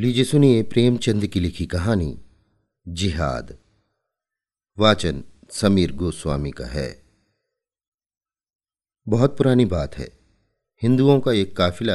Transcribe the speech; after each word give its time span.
लीजिए 0.00 0.24
सुनिए 0.24 0.62
प्रेमचंद 0.62 1.26
की 1.26 1.40
लिखी 1.40 1.66
कहानी, 1.66 2.18
जिहाद। 2.88 3.58
वाचन 4.78 5.24
समीर 5.50 5.92
गोस्वामी 5.92 6.50
का 6.50 6.66
है। 6.66 7.02
बहुत 9.08 9.38
पुरानी 9.38 9.64
बात 9.64 9.94
है। 9.94 10.18
हिंदुओं 10.82 11.20
का 11.20 11.32
एक 11.32 11.56
काफिला 11.56 11.94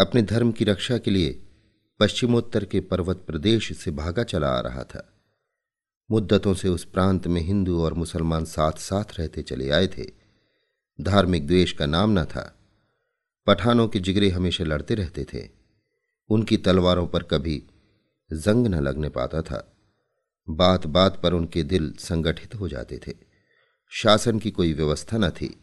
अपने 0.00 0.22
धर्म 0.22 0.52
की 0.52 0.64
रक्षा 0.64 0.98
के 0.98 1.10
लिए 1.10 1.42
पश्चिमोत्तर 2.00 2.64
के 2.64 2.80
पर्वत 2.80 3.16
प्रदेश 3.16 3.78
से 3.78 3.90
भागा 3.90 4.22
चला 4.22 4.48
आ 4.48 4.60
रहा 4.60 4.84
था। 4.84 5.12
मुद्दतों 6.10 6.54
से 6.54 6.68
उस 6.68 6.84
प्रांत 6.84 7.26
में 7.26 7.40
हिंदू 7.40 7.82
और 7.82 7.94
मुसलमान 7.94 8.44
साथ 8.44 8.72
साथ 8.72 9.04
रहते 9.18 9.42
चले 9.42 9.70
आए 9.70 9.86
थे। 9.86 10.04
धार्मिक 11.00 11.46
द्वेष 11.46 11.72
का 11.72 11.86
नाम 11.86 12.18
न 12.18 12.24
था। 12.24 12.58
पठानों 13.46 13.88
के 13.88 13.98
जिगरे 13.98 14.28
हमेशा 14.28 14.64
लड़ते 14.64 14.94
रहते 14.94 15.24
थे। 15.24 15.61
उनकी 16.28 16.56
तलवारों 16.56 17.06
पर 17.06 17.22
कभी 17.22 17.62
जंग 18.32 18.66
न 18.66 18.74
लगने 18.74 19.08
पाता 19.08 19.42
था। 19.42 19.72
बात 20.50 20.86
बात 20.86 21.20
पर 21.22 21.32
उनके 21.32 21.62
दिल 21.62 21.92
संगठित 21.92 22.54
हो 22.54 22.68
जाते 22.68 23.00
थे। 23.06 23.12
शासन 23.90 24.38
की 24.38 24.50
कोई 24.50 24.72
व्यवस्था 24.72 25.18
न 25.18 25.30
थी। 25.30 25.58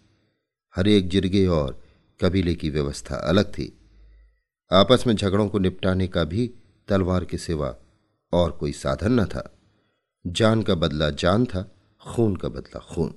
हर 0.75 0.87
एक 0.87 1.09
जिरगे 1.09 1.47
और 1.47 1.83
कबीले 2.21 2.55
की 2.55 2.69
व्यवस्था 2.69 3.15
अलग 3.15 3.51
थी। 3.51 3.79
आपस 4.73 5.03
में 5.07 5.15
झगड़ों 5.15 5.49
को 5.49 5.59
निपटाने 5.59 6.07
का 6.07 6.23
भी 6.23 6.53
तलवार 6.87 7.25
के 7.25 7.37
सिवा 7.37 7.75
और 8.33 8.51
कोई 8.51 8.71
साधन 8.71 9.11
न 9.11 9.25
था। 9.25 9.59
जान 10.27 10.63
का 10.63 10.75
बदला 10.75 11.09
जान 11.09 11.45
था, 11.45 11.71
खून 12.07 12.35
का 12.35 12.49
बदला 12.49 12.79
खून। 12.79 13.15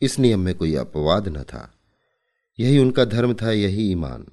इस 0.00 0.18
नियम 0.18 0.40
में 0.40 0.54
कोई 0.54 0.74
अपवाद 0.74 1.28
न 1.28 1.42
था। 1.42 1.74
यही 2.60 2.78
उनका 2.78 3.04
धर्म 3.04 3.34
था, 3.34 3.50
यही 3.50 3.90
ईमान। 3.90 4.26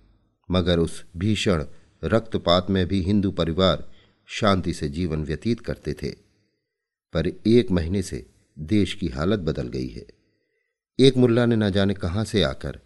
मगर 0.52 0.80
उस 0.80 1.05
भीषण 1.17 1.66
रक्तपात 2.04 2.70
में 2.70 2.88
भी 2.88 3.02
हिंदू 3.02 3.31
परिवार 3.31 3.91
शांति 4.27 4.73
से 4.73 4.90
जीवन 4.90 5.23
व्यतीत 5.23 5.59
करते 5.59 5.94
थे। 5.94 6.11
पर 7.14 7.28
एक 7.28 7.72
महीने 7.72 8.02
से 8.02 8.25
देश 8.59 8.94
की 8.94 9.08
हालत 9.08 9.39
बदल 9.39 9.67
गई 9.67 9.88
है। 9.88 10.06
एक 11.00 11.17
मुल्ला 11.17 11.45
ने 11.45 11.56
न 11.56 11.69
जाने 11.69 11.94
कहाँ 11.94 12.25
से 12.25 12.44
आकर 12.44 12.80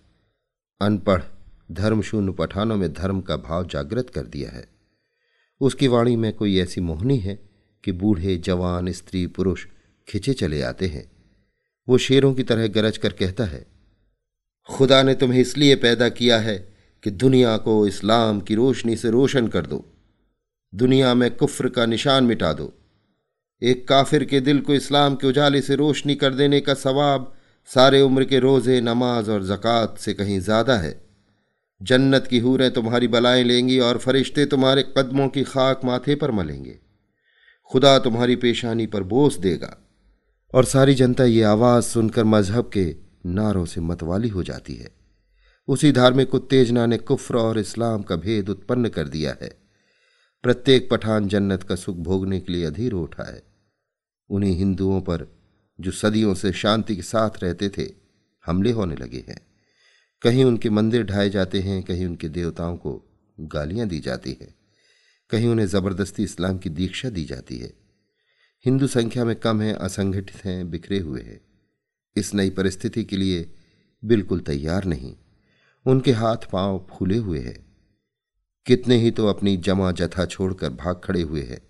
अनपढ़, 0.82 1.22
धर्मशून्य 1.72 2.32
पठानों 2.32 2.78
में 2.78 2.94
धर्म 2.94 3.22
का 3.22 3.38
भाव 3.38 3.68
जागृत 3.68 4.10
कर 4.10 4.26
दिया 4.26 4.50
है। 4.50 4.68
उसकी 5.62 5.88
वाणी 5.88 6.16
में 6.16 6.34
कोई 6.34 6.60
ऐसी 6.60 6.82
मोहनी 6.82 7.18
है 7.18 7.40
कि 7.84 7.92
बूढ़े, 7.92 8.38
जवान, 8.38 8.92
स्त्री, 8.92 9.28
पुरुष 9.28 9.66
खिंचे 10.08 10.34
चले 10.34 10.62
आते 10.62 10.88
हैं। 10.88 11.12
वो 11.90 11.98
शेरों 11.98 12.34
की 12.34 12.44
तरह 12.44 12.68
गरज 12.68 12.98
कर 12.98 13.14
कहता 13.14 13.46
है, 13.46 13.66
खुदा 14.70 15.04
ने 15.04 15.16
तुम्हें 15.16 15.42
इसलिए 15.42 15.76
पैदा 15.76 16.10
किया 16.10 16.40
है 16.40 16.79
कि 17.04 17.12
दुनिया 17.12 17.58
को 17.58 17.88
इस्लाम 17.88 18.40
की 18.40 18.56
रोशनी 18.56 18.96
से 18.96 19.10
रोशन 19.10 19.48
कर 19.48 19.66
दो। 19.66 19.86
दुनिया 20.74 21.14
में 21.14 21.36
कुफ्र 21.36 21.70
का 21.70 21.86
निशान 21.86 22.24
मिटा 22.24 22.54
दो। 22.54 22.74
एक 23.62 23.88
काफिर 23.88 24.24
के 24.24 24.40
दिल 24.40 24.60
को 24.60 24.74
इस्लाम 24.74 25.16
के 25.16 25.28
उजाले 25.28 25.62
से 25.62 25.76
रोशनी 25.76 26.16
कर 26.16 26.34
देने 26.34 26.60
का 26.62 26.74
सवाब 26.74 27.34
सारे 27.70 28.02
उम्र 28.02 28.24
के 28.24 28.40
रोज़े, 28.40 28.82
नमाज़ 28.82 29.32
और 29.32 29.44
जक़ात 29.44 29.98
से 29.98 30.14
कहीं 30.14 30.40
ज़्यादा 30.40 30.78
है। 30.78 31.02
जन्नत 31.82 32.28
की 32.28 32.40
हूरें 32.40 32.72
तुम्हारी 32.72 33.08
बलाएँ 33.08 33.44
लेंगी 33.44 33.80
और 33.80 33.98
फरिश्ते 33.98 34.46
तुम्हारे 34.46 34.84
कदमों 34.98 35.28
की 35.28 35.44
खाक 35.44 35.82
माथे 35.86 36.16
पर 36.16 36.32
मलेंगे। 36.32 36.80
खुदा 37.72 37.98
तुम्हारी 38.00 38.36
पेशानी 38.36 38.86
पर 38.88 39.04
बोस 39.04 39.38
देगा 39.38 39.76
और 40.54 40.66
सारी 40.66 40.96
जनता 40.96 41.24
ये 41.24 41.44
आवाज़ 41.44 41.86
सुनकर 41.86 42.24
मज़हब 42.24 42.70
के 42.74 42.96
नारों 43.26 43.66
से 43.66 43.82
मतवाली 43.82 44.30
हो 44.30 44.44
जाती 44.44 44.76
है। 44.76 44.99
उसी 45.70 45.92
धार्मिक 45.92 46.36
उत्तेजना 46.36 46.86
ने 46.86 46.98
कुफ्र 46.98 47.38
और 47.38 47.60
इस्लाम 47.60 48.02
का 48.02 48.16
भेद 48.16 48.50
उत्पन्न 48.50 48.90
कर 48.90 49.08
दिया 49.08 49.38
है। 49.42 49.60
प्रत्येक 50.44 50.90
पठान 50.90 51.28
जन्नत 51.28 51.64
का 51.64 51.76
सुख 51.76 51.98
भोगने 51.98 52.40
के 52.40 52.54
लिए 52.54 52.66
अधीर 52.66 52.94
उठा 52.94 53.24
है। 53.24 53.44
उन्हीं 54.30 54.58
हिंदुओं 54.58 55.02
पर 55.02 55.28
जो 55.82 55.92
सदियों 55.92 56.34
से 56.34 56.52
शांति 56.52 56.96
के 56.96 57.02
साथ 57.02 57.30
रहते 57.44 57.70
थे, 57.70 57.92
हमले 58.46 58.72
होने 58.72 58.96
लगे 58.96 59.26
हैं। 59.30 59.48
कहीं 60.22 60.44
उनके 60.44 60.70
मंदिर 60.70 61.04
ढाए 61.04 61.30
जाते 61.30 61.60
हैं, 61.60 61.84
कहीं 61.84 62.06
उनके 62.06 62.30
देवताओं 62.30 62.78
को 62.78 63.22
गालियाँ 63.40 63.88
दी 63.88 64.00
जाती 64.00 64.38
हैं। 64.42 64.56
कहीं 65.30 65.48
उन्हें 65.48 65.68
ज़बरदस्ती 65.68 66.24
इस्लाम 66.24 66.58
की 66.58 66.70
दीक्षा 66.70 67.10
दी 67.10 67.26
जाती 67.26 67.58
है। 67.58 67.74
हिंदू 68.66 68.88
संख्या 68.88 69.26
में 69.26 69.36
कम 69.36 69.62
है, 69.62 69.74
असंगठित 69.74 70.46
हैं, 70.46 70.70
बिखरे 70.70 71.00
हुए 71.00 71.22
हैं। 71.22 71.42
इस 72.16 72.34
नई 72.34 72.50
परिस्थिति 72.50 73.04
के 73.04 73.18
लिए 73.18 73.52
बिल्कुल 74.06 74.40
तैयार 74.40 74.86
नहीं। 74.86 75.16
उनके 75.88 76.12
हाथ 76.12 76.38
पाँव 76.52 76.88
फूले 76.90 77.18
हुए 77.18 77.40
हैं। 77.40 77.78
कितने 78.66 78.96
ही 78.96 79.12
तो 79.12 79.28
अपनी 79.28 79.58
जमा 79.58 79.92
जथा 79.92 80.26
छोड़कर 80.26 80.70
भाग 80.70 81.02
खड़े 81.04 81.22
हुए 81.22 81.44
हैं। 81.44 81.70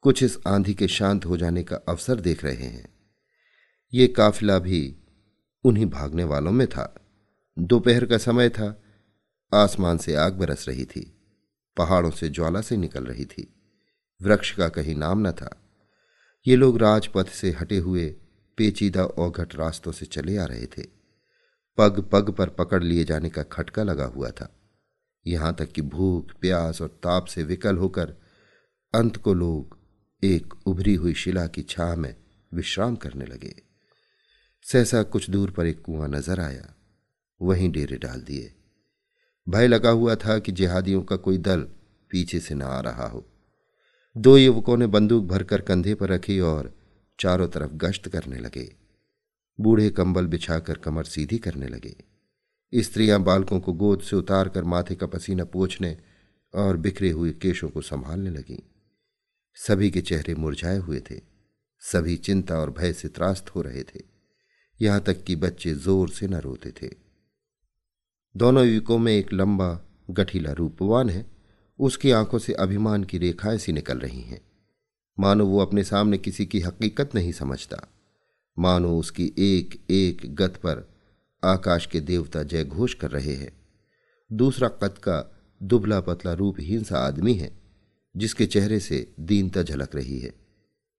कुछ 0.00 0.22
इस 0.22 0.38
आंधी 0.46 0.74
के 0.74 0.88
शांत 0.88 1.26
हो 1.26 1.36
जाने 1.36 1.62
का 1.62 1.76
अवसर 1.76 2.20
देख 2.20 2.44
रहे 2.44 2.66
हैं। 2.66 2.88
ये 3.94 4.08
काफिला 4.08 4.58
भी 4.58 4.96
उन्हीं 5.64 5.86
भागने 5.86 6.24
वालों 6.24 6.52
में 6.52 6.66
था। 6.66 6.94
दोपहर 7.58 8.06
का 8.06 8.18
समय 8.18 8.48
था। 8.48 8.82
आसमान 9.54 9.98
से 9.98 10.14
आग 10.14 10.32
बरस 10.32 10.68
रही 10.68 10.84
थी। 10.84 11.16
पहाड़ों 11.76 12.10
से 12.10 12.28
ज्वाला 12.28 12.60
से 12.60 12.76
निकल 12.76 13.04
रही 13.04 13.24
थी। 13.24 13.54
वृक्ष 14.22 14.56
का 14.56 14.68
कहीं 14.68 14.94
नाम 14.94 15.28
न 15.28 15.32
था। 15.32 15.62
ये 16.46 16.56
लोग 16.56 16.78
राजपथ 16.78 17.26
से 17.26 17.50
हटे 17.50 17.78
हुए 17.78 18.16
पेचीदा 18.56 19.04
औघट 19.04 19.54
रास्तों 19.54 19.92
से 19.92 20.06
चले 20.06 20.36
आ 20.36 20.44
रहे 20.44 20.66
थे। 20.66 20.99
पग 21.80 22.00
पग 22.12 22.30
पर 22.30 22.48
पकड़ 22.48 22.82
लिए 22.84 23.04
जाने 23.04 23.30
का 23.30 23.42
खटका 23.42 23.82
लगा 23.82 24.04
हुआ 24.04 24.30
था। 24.30 24.56
यहाँ 25.26 25.54
तक 25.54 25.72
कि 25.72 25.82
भूख, 25.82 26.32
प्यास 26.40 26.82
और 26.82 26.88
ताप 26.88 27.24
से 27.24 27.42
विकल 27.42 27.76
होकर 27.76 28.14
अंत 28.94 29.16
को 29.16 29.34
लोग 29.34 29.78
एक 30.22 30.54
उभरी 30.66 30.94
हुई 30.94 31.14
शिला 31.14 31.46
की 31.46 31.62
छाह 31.62 31.94
में 31.96 32.14
विश्राम 32.54 32.96
करने 32.96 33.24
लगे। 33.24 33.54
सहसा 34.62 35.02
कुछ 35.02 35.30
दूर 35.30 35.50
पर 35.50 35.66
एक 35.66 35.82
कुआँ 35.82 36.08
नज़र 36.08 36.40
आया। 36.40 36.74
वहीं 37.42 37.70
डेरे 37.70 37.96
डाल 37.96 38.20
दिए। 38.20 38.54
भय 39.48 39.66
लगा 39.66 39.90
हुआ 39.90 40.14
था 40.14 40.38
कि 40.38 40.52
जिहादियों 40.52 41.02
का 41.02 41.16
कोई 41.16 41.38
दल 41.38 41.60
पीछे 42.10 42.40
से 42.40 42.54
न 42.54 42.62
आ 42.62 42.80
रहा 42.80 43.06
हो। 43.06 43.26
दो 44.16 44.36
युवकों 44.36 44.76
ने 44.76 44.86
बंदूक 44.86 45.24
भरकर 45.24 45.60
कंधे 45.60 45.94
पर 45.94 46.08
रखी 46.08 46.40
और 46.40 46.72
चारों 47.18 47.48
तरफ़ 47.48 47.72
गश्त 47.72 48.08
करने 48.08 48.38
लगे। 48.38 48.76
बूढ़े 49.60 49.90
कंबल 49.90 50.26
बिछाकर 50.26 50.78
कमर 50.78 51.04
सीधी 51.04 51.38
करने 51.38 51.68
लगे। 51.68 51.96
स्त्रियाँ 52.74 53.22
बालकों 53.22 53.60
को 53.60 53.72
गोद 53.72 54.00
से 54.00 54.16
उतार 54.16 54.48
कर 54.48 54.64
माथे 54.64 54.94
का 54.94 55.06
पसीना 55.06 55.44
पोछने 55.44 55.98
और 56.54 56.76
बिखरे 56.76 57.10
हुए 57.10 57.32
केशों 57.32 57.68
को 57.68 57.80
संभालने 57.80 58.30
लगीं। 58.30 58.58
सभी 59.54 59.90
के 59.90 60.00
चेहरे 60.00 60.34
मुरझाए 60.34 60.78
हुए 60.78 61.00
थे। 61.00 61.20
सभी 61.80 62.16
चिंता 62.16 62.58
और 62.58 62.70
भय 62.70 62.92
से 62.92 63.08
त्रास्त 63.08 63.50
हो 63.50 63.62
रहे 63.62 63.82
थे। 63.82 64.00
यहाँ 64.82 65.00
तक 65.00 65.24
कि 65.24 65.36
बच्चे 65.36 65.74
ज़ोर 65.74 66.08
से 66.08 66.28
न 66.28 66.34
रोते 66.34 66.70
थे। 66.70 66.90
दोनों 68.36 68.66
युवकों 68.66 68.98
में 68.98 69.12
एक 69.12 69.32
लंबा, 69.32 69.80
गठीला 70.10 70.52
रूपवान 70.52 71.10
है। 71.10 71.26
उसकी 71.78 72.10
आँखों 72.10 72.38
से 72.38 72.52
अभिमान 72.52 73.04
की 73.04 73.18
रेखाएँ 73.18 73.58
सी 73.58 73.72
निकल 73.72 73.98
रही 73.98 74.20
हैं। 74.20 74.40
मानो 75.20 75.46
वो 75.46 75.58
अपने 75.58 75.84
सामने 75.84 76.18
किसी 76.18 76.46
की 76.46 76.60
हकीकत 76.60 77.14
नहीं 77.14 77.32
समझता। 77.32 77.99
मानो 78.60 78.98
उसकी 78.98 79.32
एक 79.38 79.86
एक 79.90 80.34
गत 80.34 80.56
पर 80.56 80.94
आकाश 81.44 81.86
के 81.86 82.00
देवता 82.00 82.42
जय 82.42 82.64
घोष 82.64 82.94
कर 82.94 83.10
रहे 83.10 83.34
हैं। 83.34 83.52
दूसरा 84.32 84.68
कद 84.68 84.98
का 84.98 85.40
दुबला 85.62 86.00
पतला 86.00 86.32
रूपहीन 86.32 86.82
सा 86.82 86.98
आदमी 86.98 87.34
है, 87.34 87.60
जिसके 88.16 88.46
चेहरे 88.46 88.80
से 88.80 89.14
दीनता 89.20 89.62
झलक 89.62 89.94
रही 89.94 90.18
है। 90.18 90.34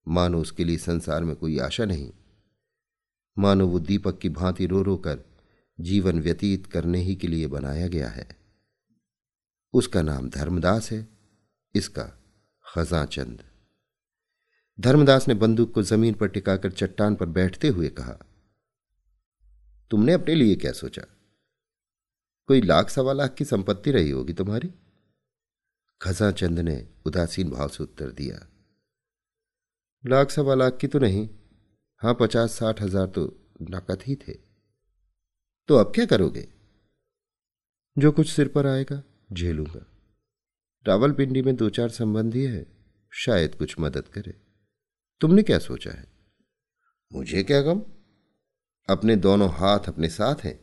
मानो 0.08 0.42
उसके 0.42 0.64
लिए 0.64 0.78
संसार 0.78 1.24
में 1.24 1.36
कोई 1.36 1.60
आशा 1.60 1.86
नहीं। 1.86 2.12
मानो 3.40 3.68
वो 3.68 3.80
दीपक 3.80 4.20
की 4.20 4.30
भांति 4.30 4.66
रो 4.66 4.82
रो 4.82 4.98
कर 4.98 5.20
जीवन 5.80 6.22
व्यतीत 6.22 6.66
करने 6.66 7.00
ही 7.00 7.16
के 7.16 7.28
लिए 7.28 7.48
बनाया 7.48 7.88
गया 7.88 8.10
है। 8.10 8.28
उसका 9.74 10.02
नाम 10.02 10.30
धर्मदास 10.30 10.92
है, 10.92 11.08
इसका 11.76 12.22
खजाचंद। 12.76 13.51
धर्मदास 14.82 15.28
ने 15.28 15.34
बंदूक 15.34 15.74
को 15.74 15.82
ज़मीन 15.84 16.14
पर 16.14 16.28
टिकाकर 16.28 16.72
चट्टान 16.72 17.16
पर 17.16 17.26
बैठते 17.30 17.68
हुए 17.68 17.90
कहा, 17.90 18.18
तुमने 19.92 20.14
अपने 20.14 20.36
लिए 20.36 20.56
क्या 20.56 20.72
सोचा? 20.74 21.02
कोई 22.50 22.62
लाख 22.62 22.90
सवा 22.90 23.14
लाख 23.14 23.34
की 23.34 23.46
संपत्ति 23.46 23.92
रही 23.92 24.10
होगी 24.10 24.34
तुम्हारी? 24.34 24.72
खजा 26.02 26.32
चंद 26.34 26.60
ने 26.60 26.76
उदासीन 27.06 27.50
भाव 27.50 27.68
से 27.68 27.84
उत्तर 27.84 28.12
दिया, 28.12 28.40
लाख 30.04 30.30
सवा 30.30 30.56
लाख 30.56 30.78
की 30.78 30.88
तो 30.88 31.00
नहीं, 31.00 31.28
हाँ 32.02 32.18
पचास 32.20 32.54
साठ 32.54 32.82
हज़ार 32.82 33.08
तो 33.08 33.26
नकद 33.72 34.04
ही 34.06 34.16
थे। 34.18 34.34
तो 35.70 35.76
अब 35.76 35.92
क्या 35.96 36.06
करोगे? 36.06 36.48
जो 37.98 38.12
कुछ 38.12 38.32
सिर 38.32 38.48
पर 38.48 38.68
आएगा, 38.68 39.02
झेलूँगा। 39.34 39.86
रावलपिंडी 40.86 41.42
में 41.42 41.56
दो 41.56 41.70
चार 41.70 41.90
संबंधी 41.92 42.46
है, 42.46 42.66
शायद 43.12 43.56
कुछ 43.56 43.80
मदद 43.80 44.08
करे। 44.08 44.41
तुमने 45.22 45.44
क्या 45.44 45.60
सोचा 45.60 45.92
है? 45.92 46.06
मुझे 47.14 47.44
क्या 47.44 47.62
गम? 47.62 47.82
अपने 48.90 49.16
दोनों 49.16 49.50
हाथ 49.50 49.80
अपने 49.80 50.10
साथ 50.10 50.36
हैं। 50.36 50.60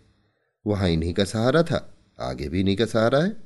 वहाँ 0.67 0.89
इन्हीं 0.89 1.15
का 1.15 1.25
सहारा 1.25 1.63
था, 1.63 1.99
आगे 2.21 2.49
भी 2.49 2.61
इन्हीं 2.61 2.77
का 2.77 2.87
सहारा 2.87 3.19
है। 3.19 3.37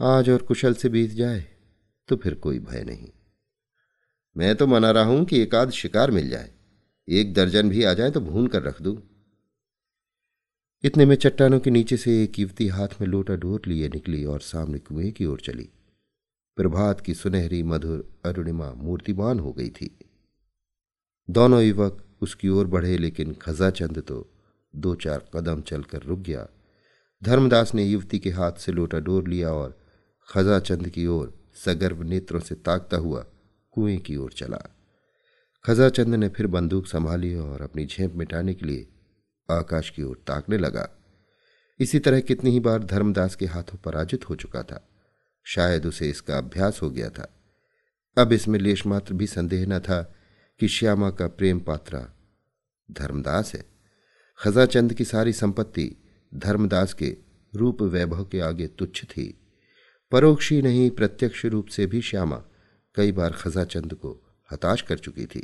आज 0.00 0.30
और 0.30 0.42
कुशल 0.42 0.74
से 0.74 0.88
बीत 0.88 1.10
जाए 1.10 1.44
तो 2.08 2.16
फिर 2.16 2.34
कोई 2.34 2.58
भय 2.58 2.84
नहीं। 2.84 3.08
मैं 4.36 4.54
तो 4.56 4.66
मना 4.66 4.90
रहा 4.90 5.04
हूँ 5.04 5.24
कि 5.24 5.40
एक 5.40 5.54
आध 5.54 5.70
शिकार 5.70 6.10
मिल 6.10 6.30
जाए। 6.30 6.50
एक 7.08 7.34
दर्जन 7.34 7.68
भी 7.68 7.84
आ 7.84 7.92
जाए 7.94 8.10
तो 8.10 8.20
भून 8.20 8.46
कर 8.46 8.62
रख 8.62 8.82
दू। 8.82 9.02
इतने 10.84 11.06
में 11.06 11.16
चट्टानों 11.16 11.60
के 11.60 11.70
नीचे 11.70 11.96
से 11.96 12.22
एक 12.24 12.38
युवती 12.38 12.68
हाथ 12.68 13.00
में 13.00 13.08
लोटा 13.08 13.36
डोर 13.36 13.62
लिए 13.66 13.88
निकली 13.88 14.24
और 14.24 14.40
सामने 14.40 14.78
कुएँ 14.78 15.10
की 15.10 15.24
ओर 15.24 15.40
चली। 15.40 15.68
प्रभात 16.56 17.00
की 17.00 17.14
सुनहरी 17.14 17.62
मधुर 17.62 18.22
अरुणिमा 18.24 18.72
मूर्तिमान 18.72 19.38
हो 19.38 19.52
गई 19.52 19.68
थी। 19.68 19.98
दोनों 21.30 21.62
युवक 21.62 22.04
उसकी 22.20 22.48
ओर 22.48 22.66
बढ़े, 22.66 22.98
लेकिन 22.98 23.34
खजाचंद 23.34 23.98
तो 23.98 24.30
दो 24.76 24.94
चार 24.94 25.30
कदम 25.34 25.60
चलकर 25.60 26.02
रुक 26.02 26.18
गया। 26.18 26.48
धर्मदास 27.22 27.74
ने 27.74 27.84
युवती 27.84 28.18
के 28.18 28.30
हाथ 28.30 28.52
से 28.52 28.72
लोटा 28.72 28.98
डोर 28.98 29.28
लिया 29.28 29.52
और 29.52 29.78
खजाचंद 30.28 30.88
की 30.88 31.06
ओर 31.06 31.44
सगर्भ 31.64 32.02
नेत्रों 32.02 32.40
से 32.40 32.54
ताकता 32.54 32.96
हुआ 32.96 33.24
कुएँ 33.70 33.98
की 33.98 34.16
ओर 34.16 34.32
चला। 34.32 34.76
खजाचंद 35.64 36.14
ने 36.14 36.28
फिर 36.28 36.46
बंदूक 36.46 36.86
संभाली 36.86 37.34
और 37.34 37.62
अपनी 37.62 37.86
झेप 37.86 38.14
मिटाने 38.14 38.54
के 38.54 38.66
लिए 38.66 38.88
आकाश 39.50 39.90
की 39.90 40.02
ओर 40.02 40.24
ताकने 40.26 40.58
लगा। 40.58 40.88
इसी 41.80 41.98
तरह 41.98 42.20
कितनी 42.20 42.50
ही 42.50 42.60
बार 42.60 42.84
धर्मदास 42.84 43.36
के 43.36 43.46
हाथों 43.46 43.78
पराजित 43.78 44.30
हो 44.30 44.34
चुका 44.34 44.62
था। 44.62 44.88
शायद 45.44 45.86
उसे 45.86 46.10
इसका 46.10 46.38
अभ्यास 46.38 46.82
हो 46.82 46.90
गया 46.90 47.10
था। 47.10 47.40
अब 48.18 48.32
इसमें 48.32 48.58
लेश 48.58 48.86
मात्र 48.86 49.14
भी 49.14 49.26
संदेह 49.26 49.66
न 49.66 49.78
था 49.78 50.14
कि 50.60 50.68
श्यामा 50.68 51.10
का 51.10 51.26
प्रेम 51.26 51.60
पात्रा 51.60 52.12
धर्मदास 52.90 53.54
है। 53.54 53.64
खजाचंद 54.38 54.94
की 54.94 55.04
सारी 55.04 55.32
संपत्ति 55.32 55.96
धर्मदास 56.34 56.94
के 56.94 57.16
रूप 57.54 57.82
वैभव 57.82 58.24
के 58.24 58.40
आगे 58.40 58.66
तुच्छ 58.66 59.04
थी। 59.04 59.40
परोक्ष 60.12 60.52
ही 60.52 60.62
नहीं, 60.62 60.90
प्रत्यक्ष 60.90 61.44
रूप 61.44 61.66
से 61.66 61.86
भी 61.86 62.02
श्यामा 62.02 62.44
कई 62.94 63.12
बार 63.12 63.32
खजाचंद 63.32 63.94
को 63.94 64.38
हताश 64.52 64.82
कर 64.82 64.98
चुकी 64.98 65.26
थी। 65.26 65.40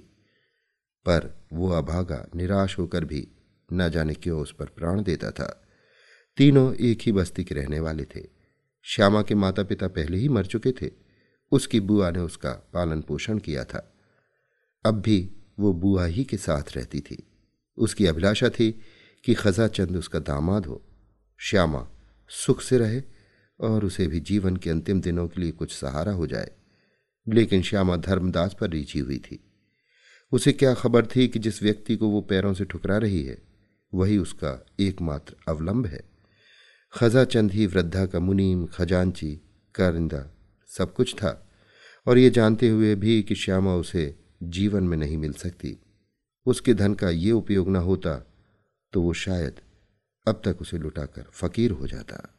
पर 1.06 1.47
वो 1.52 1.70
अभागा, 1.70 2.26
निराश 2.35 2.79
होकर 2.79 3.05
भी 3.05 3.29
न 3.73 3.88
जाने 3.88 4.14
क्यों 4.14 4.41
उस 4.41 4.55
पर 4.55 4.64
प्राण 4.64 5.02
देता 5.02 5.31
था। 5.31 5.69
तीनों 6.37 6.75
एक 6.75 6.99
ही 7.02 7.12
बस्ती 7.12 7.44
के 7.44 7.55
रहने 7.55 7.81
वाले 7.81 8.05
थे। 8.05 8.39
श्यामा 8.82 9.23
के 9.23 9.35
माता 9.35 9.62
पिता 9.62 9.88
पहले 9.88 10.19
ही 10.19 10.29
मर 10.29 10.47
चुके 10.47 10.73
थे। 10.73 10.91
उसकी 11.53 11.81
बुआ 11.81 12.11
ने 12.11 12.19
उसका 12.19 12.50
पालन 12.50 13.00
पोषण 13.00 13.38
किया 13.38 13.65
था। 13.65 13.94
अब 14.87 15.00
भी 15.00 15.31
वो 15.59 15.73
बुआ 15.73 16.05
ही 16.05 16.25
के 16.25 16.37
साथ 16.37 16.77
रहती 16.77 17.00
थी। 17.00 17.27
उसकी 17.77 18.06
अभिलाषा 18.06 18.49
थी 18.49 18.81
कि 19.25 19.35
खजा 19.35 19.69
चंद 19.69 19.97
उसका 19.97 20.19
दामाद 20.19 20.67
हो। 20.67 20.85
श्यामा 21.38 21.88
सुख 22.29 22.62
से 22.62 22.79
रहे 22.79 23.03
और 23.61 23.85
उसे 23.85 24.06
भी 24.06 24.21
जीवन 24.21 24.56
के 24.56 24.71
अंतिम 24.71 25.00
दिनों 25.00 25.29
के 25.29 25.41
लिए 25.41 25.50
कुछ 25.50 25.73
सहारा 25.73 26.12
हो 26.12 26.26
जाए। 26.26 26.50
लेकिन 27.29 27.62
श्यामा 27.62 27.97
धर्मदास 27.97 28.56
पर 28.61 28.71
रीची 28.71 28.99
हुई 28.99 29.19
थी। 29.19 29.53
उसे 30.33 30.53
क्या 30.53 30.75
खबर 30.75 31.06
थी 31.06 31.29
कि 31.29 31.38
जिस 31.38 31.62
व्यक्ति 31.62 31.97
को 31.97 32.09
वो 32.09 32.21
पैरों 32.21 32.55
से 32.55 32.65
ठुकरा 32.65 32.99
रही 32.99 33.25
है, 33.25 33.43
वही 33.94 34.19
उसका 34.19 34.67
एकमात्र 34.81 35.37
अवलंब 35.49 35.87
है? 35.87 36.10
खजा 36.92 37.25
चंद 37.25 37.52
ही 37.52 37.66
वृद्धा 37.66 38.06
का 38.06 38.20
मुनीम 38.20 38.66
खजांची 38.66 39.34
कारिंदा 39.75 40.25
सब 40.70 40.94
कुछ 40.94 41.14
था। 41.14 41.50
और 42.06 42.19
ये 42.19 42.31
जानते 42.31 42.69
हुए 42.69 42.94
भी 42.94 43.22
कि 43.22 43.34
श्यामा 43.34 43.75
उसे 43.75 44.14
जीवन 44.42 44.84
में 44.84 44.96
नहीं 44.96 45.16
मिल 45.19 45.32
सकती। 45.32 45.76
उसके 46.46 46.75
धन 46.75 46.94
का 46.94 47.10
ये 47.10 47.31
उपयोग 47.32 47.69
न 47.69 47.76
होता 47.76 48.16
तो 48.92 49.02
वो 49.02 49.12
शायद 49.12 49.60
अब 50.26 50.40
तक 50.44 50.60
उसे 50.60 50.78
लुटाकर 50.78 51.22
फकीर 51.22 51.70
हो 51.70 51.87
जाता। 51.87 52.37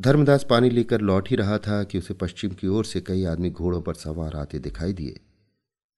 धर्मदास 0.00 0.46
पानी 0.50 0.70
लेकर 0.70 1.00
लौट 1.00 1.30
ही 1.30 1.36
रहा 1.36 1.58
था 1.58 1.82
कि 1.84 1.98
उसे 1.98 2.14
पश्चिम 2.14 2.50
की 2.50 2.66
ओर 2.66 2.84
से 2.84 3.00
कई 3.00 3.24
आदमी 3.24 3.50
घोड़ों 3.50 3.82
पर 3.82 3.94
सवार 3.94 4.36
आते 4.36 4.58
दिखाई 4.58 4.92
दिए। 4.92 5.20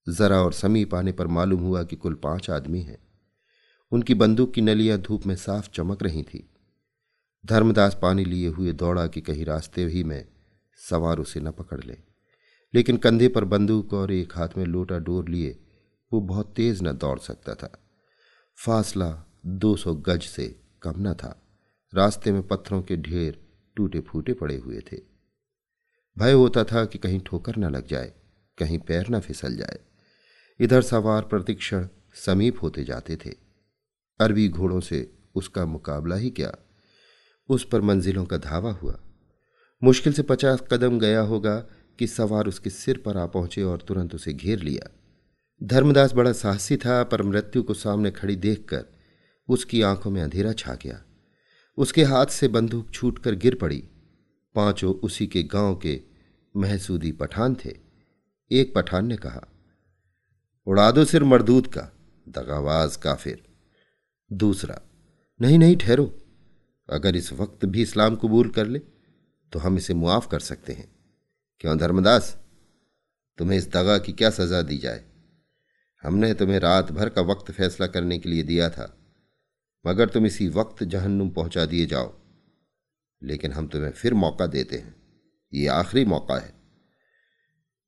जरा 0.06 0.42
और 0.42 0.52
समीप 0.52 0.94
आने 0.94 1.12
पर 1.12 1.26
मालूम 1.26 1.60
हुआ 1.60 1.82
कि 1.82 1.96
कुल 1.96 2.14
पाँच 2.14 2.50
आदमी 2.50 2.80
हैं। 2.80 2.98
उनकी 3.92 4.14
बंदूक 4.14 4.54
की 4.54 4.60
नलियाँ 4.60 4.98
धूप 4.98 5.26
में 5.26 5.36
साफ़ 5.36 5.70
चमक 5.70 6.02
रही 6.02 6.22
थी। 6.22 6.48
धर्मदास 7.48 7.98
पानी 8.02 8.24
लिए 8.24 8.48
हुए 8.48 8.72
दौड़ा 8.72 9.06
कि 9.06 9.20
कहीं 9.20 9.44
रास्ते 9.44 9.84
ही 9.84 10.04
में 10.04 10.28
सवार 10.90 11.18
उसे 11.18 11.40
न 11.40 11.50
पकड़ 11.50 11.84
ले। 11.84 11.96
लेकिन 12.74 12.96
कंधे 12.96 13.28
पर 13.28 13.44
बंदूक 13.44 13.92
और 13.92 14.12
एक 14.12 14.32
हाथ 14.36 14.48
में 14.56 14.64
लोटा 14.64 14.98
डोर 14.98 15.28
लिए, 15.28 15.60
वो 16.12 16.20
बहुत 16.20 16.54
तेज 16.56 16.82
न 16.82 16.92
दौड़ 16.92 17.18
सकता 17.18 17.54
था। 17.54 17.78
फासला 18.66 19.24
दो 19.46 19.76
सौ 19.76 19.94
गज 19.94 20.22
से 20.22 20.60
कम 20.82 20.94
न 20.98 21.14
था। 21.14 21.42
रास्ते 21.94 22.32
में 22.32 22.42
पत्थरों 22.42 22.82
के 22.82 22.96
ढेर 22.96 23.48
टूटे 23.76 24.00
फूटे 24.00 24.32
पड़े 24.32 24.56
हुए 24.56 24.80
थे। 24.92 24.96
भय 26.18 26.32
होता 26.32 26.64
था 26.64 26.84
कि 26.84 26.98
कहीं 26.98 27.20
ठोकर 27.26 27.56
न 27.56 27.64
लग 27.64 27.86
जाए, 27.86 28.12
कहीं 28.58 28.78
पैर 28.78 29.06
न 29.10 29.20
फिसल 29.20 29.56
जाए। 29.56 29.78
इधर 30.60 30.82
सवार 30.82 31.22
प्रतिक्षण 31.22 31.88
समीप 32.14 32.62
होते 32.62 32.84
जाते 32.84 33.16
थे। 33.16 33.30
अरबी 34.20 34.48
घोड़ों 34.48 34.80
से 34.80 35.18
उसका 35.34 35.66
मुकाबला 35.66 36.16
ही 36.16 36.30
क्या? 36.30 36.54
उस 37.48 37.68
पर 37.68 37.80
मंजिलों 37.80 38.24
का 38.24 38.36
धावा 38.36 38.72
हुआ। 38.72 38.98
मुश्किल 39.82 40.12
से 40.12 40.22
पचास 40.22 40.62
कदम 40.72 40.98
गया 40.98 41.20
होगा 41.20 41.56
कि 41.98 42.06
सवार 42.06 42.46
उसके 42.46 42.70
सिर 42.70 43.02
पर 43.06 43.16
आ 43.16 43.26
पहुँचे 43.26 43.62
और 43.62 43.84
तुरंत 43.88 44.14
उसे 44.14 44.32
घेर 44.32 44.58
लिया। 44.58 44.90
धर्मदास 45.62 46.12
बड़ा 46.12 46.32
साहसी 46.32 46.76
था, 46.76 47.02
पर 47.04 47.22
मृत्यु 47.22 47.62
को 47.62 47.74
सामने 47.74 48.10
खड़ी 48.10 48.36
देखकर 48.36 48.84
उसकी 49.48 49.82
आँखों 49.82 50.10
में 50.10 50.22
अंधेरा 50.22 50.52
छा 50.52 50.74
गया। 50.74 51.02
उसके 51.78 52.04
हाथ 52.04 52.26
से 52.26 52.48
बंदूक 52.48 52.90
छूटकर 52.90 53.34
गिर 53.34 53.54
पड़ी। 53.54 53.84
पाँचों 54.54 54.94
उसी 54.94 55.26
के 55.26 55.42
गाँव 55.42 55.76
के 55.76 56.00
महसूदी 56.56 57.12
पठान 57.12 57.54
थे। 57.54 57.76
एक 58.50 58.74
पठान 58.74 59.06
ने 59.06 59.16
कहा, 59.16 59.46
उड़ा 60.66 60.90
दो 60.90 61.04
सिर 61.04 61.24
मरदूत 61.24 61.66
का 61.66 61.92
दगावाज 62.28 62.96
काफिर। 62.96 63.42
दूसरा, 64.32 64.80
नहीं 65.40 65.58
नहीं, 65.58 65.76
ठहरो। 65.76 66.12
अगर 66.88 67.16
इस 67.16 67.32
वक्त 67.32 67.64
भी 67.64 67.82
इस्लाम 67.82 68.16
कबूल 68.16 68.50
कर 68.50 68.66
ले 68.66 68.78
तो 69.52 69.58
हम 69.58 69.76
इसे 69.76 69.94
मुआफ 69.94 70.28
कर 70.30 70.40
सकते 70.40 70.72
हैं। 70.72 70.88
क्यों 71.60 71.76
धर्मदास? 71.78 72.36
तुम्हें 73.38 73.58
इस 73.58 73.68
दगा 73.68 73.98
की 73.98 74.12
क्या 74.12 74.30
सजा 74.30 74.62
दी 74.62 74.78
जाए? 74.78 75.04
हमने 76.04 76.32
तुम्हें 76.34 76.58
रात 76.60 76.92
भर 76.92 77.08
का 77.08 77.22
वक्त 77.22 77.50
फैसला 77.50 77.86
करने 77.86 78.18
के 78.18 78.28
लिए 78.28 78.42
दिया 78.42 78.68
था, 78.70 78.94
मगर 79.84 80.08
तुम 80.08 80.26
इसी 80.26 80.48
वक्त 80.48 80.82
जहन्नुम 80.84 81.30
पहुँचा 81.30 81.64
दिए 81.66 81.86
जाओ। 81.86 82.14
लेकिन 83.22 83.52
हम 83.52 83.66
तुम्हें 83.68 83.90
फिर 83.92 84.14
मौका 84.14 84.46
देते 84.46 84.76
हैं। 84.76 84.94
ये 85.52 85.66
आखिरी 85.66 86.04
मौका 86.04 86.38
है। 86.38 86.52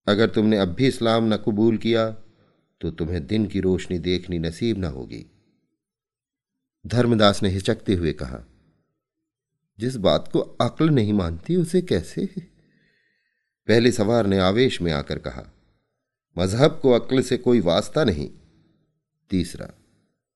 अगर 0.06 0.30
तुमने 0.30 0.58
अब 0.58 0.68
भी 0.68 0.86
इस्लाम 0.86 1.32
न 1.34 1.36
कबूल 1.36 1.76
किया 1.78 2.10
तो 2.80 2.90
तुम्हें 2.90 3.26
दिन 3.26 3.46
की 3.46 3.60
रोशनी 3.60 3.98
देखनी 4.00 4.38
नसीब 4.38 4.78
न 4.78 4.84
होगी। 4.90 5.24
धर्मदास 6.84 7.42
ने 7.42 7.48
हिचकते 7.48 7.94
हुए 7.94 8.12
कहा 8.12 8.44
जिस 9.80 9.96
बात 9.96 10.30
को 10.32 10.38
अक्ल 10.38 10.90
नहीं 10.90 11.12
मानती, 11.12 11.56
उसे 11.56 11.82
कैसे? 11.82 12.26
पहले 13.68 13.92
सवार 13.92 14.26
ने 14.26 14.38
आवेश 14.38 14.82
में 14.82 14.92
आकर 14.92 15.18
कहा, 15.18 15.54
मज़हब 16.38 16.78
को 16.82 16.90
अक्ल 16.90 17.22
से 17.22 17.36
कोई 17.36 17.60
वास्ता 17.60 18.04
नहीं। 18.04 18.30
तीसरा, 19.30 19.70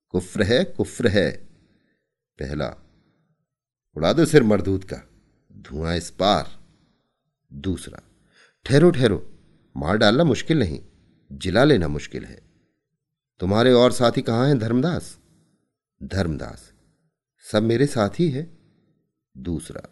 कुफ्र 0.08 0.42
है 0.42 0.64
कुफ्र 0.64 1.08
है। 1.08 1.30
पहला, 2.38 2.76
उड़ा 3.96 4.12
दो 4.12 4.24
सिर 4.24 4.42
मरदूत 4.42 4.84
का, 4.84 5.02
धुआँ 5.52 5.96
इस 5.96 6.10
पार। 6.10 6.64
दूसरा, 7.52 8.02
ठहरो 8.64 8.90
ठहरो, 8.90 9.32
मार 9.76 9.96
डालना 9.96 10.24
मुश्किल 10.24 10.58
नहीं, 10.58 10.80
जिला 11.32 11.64
लेना 11.64 11.88
मुश्किल 11.88 12.24
है। 12.24 12.42
तुम्हारे 13.40 13.72
और 13.72 13.92
साथी 13.92 14.22
कहाँ 14.22 14.48
हैं, 14.48 14.58
धर्मदास? 14.58 15.18
धर्मदास, 16.02 16.72
सब 17.52 17.62
मेरे 17.62 17.86
साथी 17.86 18.30
है। 18.30 18.53
दूसरा, 19.36 19.88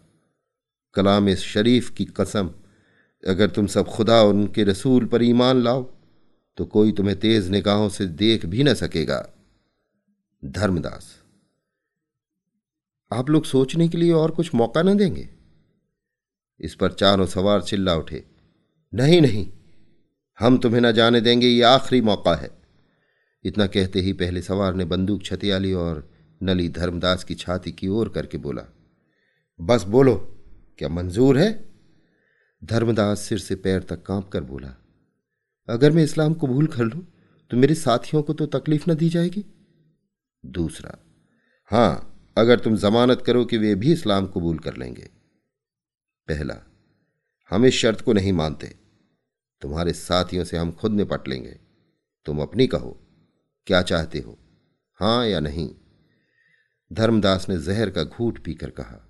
कलाम 0.95 1.33
शरीफ 1.35 1.89
की 1.89 2.05
कसम, 2.17 2.49
अगर 3.23 3.49
तुम 3.49 3.67
सब 3.67 3.87
खुदा 3.87 4.21
और 4.23 4.33
उनके 4.33 4.63
रसूल 4.63 5.05
पर 5.05 5.23
ईमान 5.23 5.61
लाओ 5.63 5.83
तो 6.57 6.65
कोई 6.65 6.91
तुम्हें 6.91 7.19
तेज 7.19 7.49
निगाहों 7.49 7.89
से 7.89 8.05
देख 8.07 8.45
भी 8.45 8.63
न 8.63 8.73
सकेगा। 8.73 9.25
धर्मदास, 10.43 11.05
आप 13.11 13.29
लोग 13.29 13.45
सोचने 13.45 13.87
के 13.89 13.97
लिए 13.97 14.11
और 14.11 14.31
कुछ 14.31 14.53
मौका 14.55 14.81
न 14.83 14.97
देंगे? 14.97 15.27
इस 16.59 16.75
पर 16.75 16.91
चारों 16.91 17.25
सवार 17.25 17.61
चिल्ला 17.61 17.95
उठे, 17.95 18.23
नहीं 18.93 19.21
नहीं, 19.21 19.47
हम 20.39 20.57
तुम्हें 20.57 20.81
न 20.81 20.91
जाने 20.91 21.21
देंगे, 21.21 21.47
ये 21.47 21.61
आखिरी 21.63 22.01
मौका 22.01 22.35
है। 22.35 22.49
इतना 23.45 23.67
कहते 23.67 23.99
ही 23.99 24.13
पहले 24.13 24.41
सवार 24.41 24.73
ने 24.75 24.85
बंदूक 24.85 25.23
छतियाली 25.23 25.73
और 25.73 26.09
नली 26.41 26.69
धर्मदास 26.69 27.23
की 27.23 27.35
छाती 27.35 27.71
की 27.71 27.87
ओर 27.87 28.09
करके 28.09 28.37
बोला 28.37 28.63
बस 29.63 29.83
बोलो, 29.83 30.15
क्या 30.79 30.87
मंजूर 30.89 31.37
है? 31.37 31.49
धर्मदास 32.61 33.19
सिर 33.19 33.37
से 33.39 33.55
पैर 33.55 33.83
तक 33.83 34.01
काँप 34.03 34.29
कर 34.29 34.43
बोला, 34.43 34.73
अगर 35.69 35.91
मैं 35.91 36.03
इस्लाम 36.03 36.33
कबूल 36.33 36.67
कर 36.67 36.83
लूँ 36.83 37.03
तो 37.51 37.57
मेरे 37.57 37.75
साथियों 37.75 38.21
को 38.23 38.33
तो 38.33 38.45
तकलीफ़ 38.45 38.89
न 38.91 38.95
दी 38.95 39.09
जाएगी। 39.09 39.43
दूसरा, 40.43 40.97
हाँ, 41.71 42.33
अगर 42.37 42.59
तुम 42.59 42.75
जमानत 42.77 43.21
करो 43.21 43.45
कि 43.45 43.57
वे 43.57 43.73
भी 43.75 43.91
इस्लाम 43.91 44.27
कबूल 44.27 44.59
कर 44.59 44.77
लेंगे। 44.77 45.09
पहला, 46.27 46.55
हम 47.51 47.65
इस 47.65 47.73
शर्त 47.73 48.01
को 48.01 48.13
नहीं 48.13 48.33
मानते। 48.33 48.75
तुम्हारे 49.61 49.93
साथियों 49.93 50.43
से 50.43 50.57
हम 50.57 50.71
खुद 50.71 50.91
निपट 50.91 51.27
लेंगे। 51.27 51.57
तुम 52.25 52.41
अपनी 52.41 52.67
कहो, 52.67 52.97
क्या 53.67 53.81
चाहते 53.81 54.19
हो, 54.19 54.37
हाँ 54.99 55.25
या 55.27 55.39
नहीं? 55.39 55.69
धर्मदास 56.91 57.49
ने 57.49 57.57
जहर 57.57 57.89
का 57.89 58.03
घूट 58.03 58.43
पीकर 58.43 58.69
कहा 58.69 59.09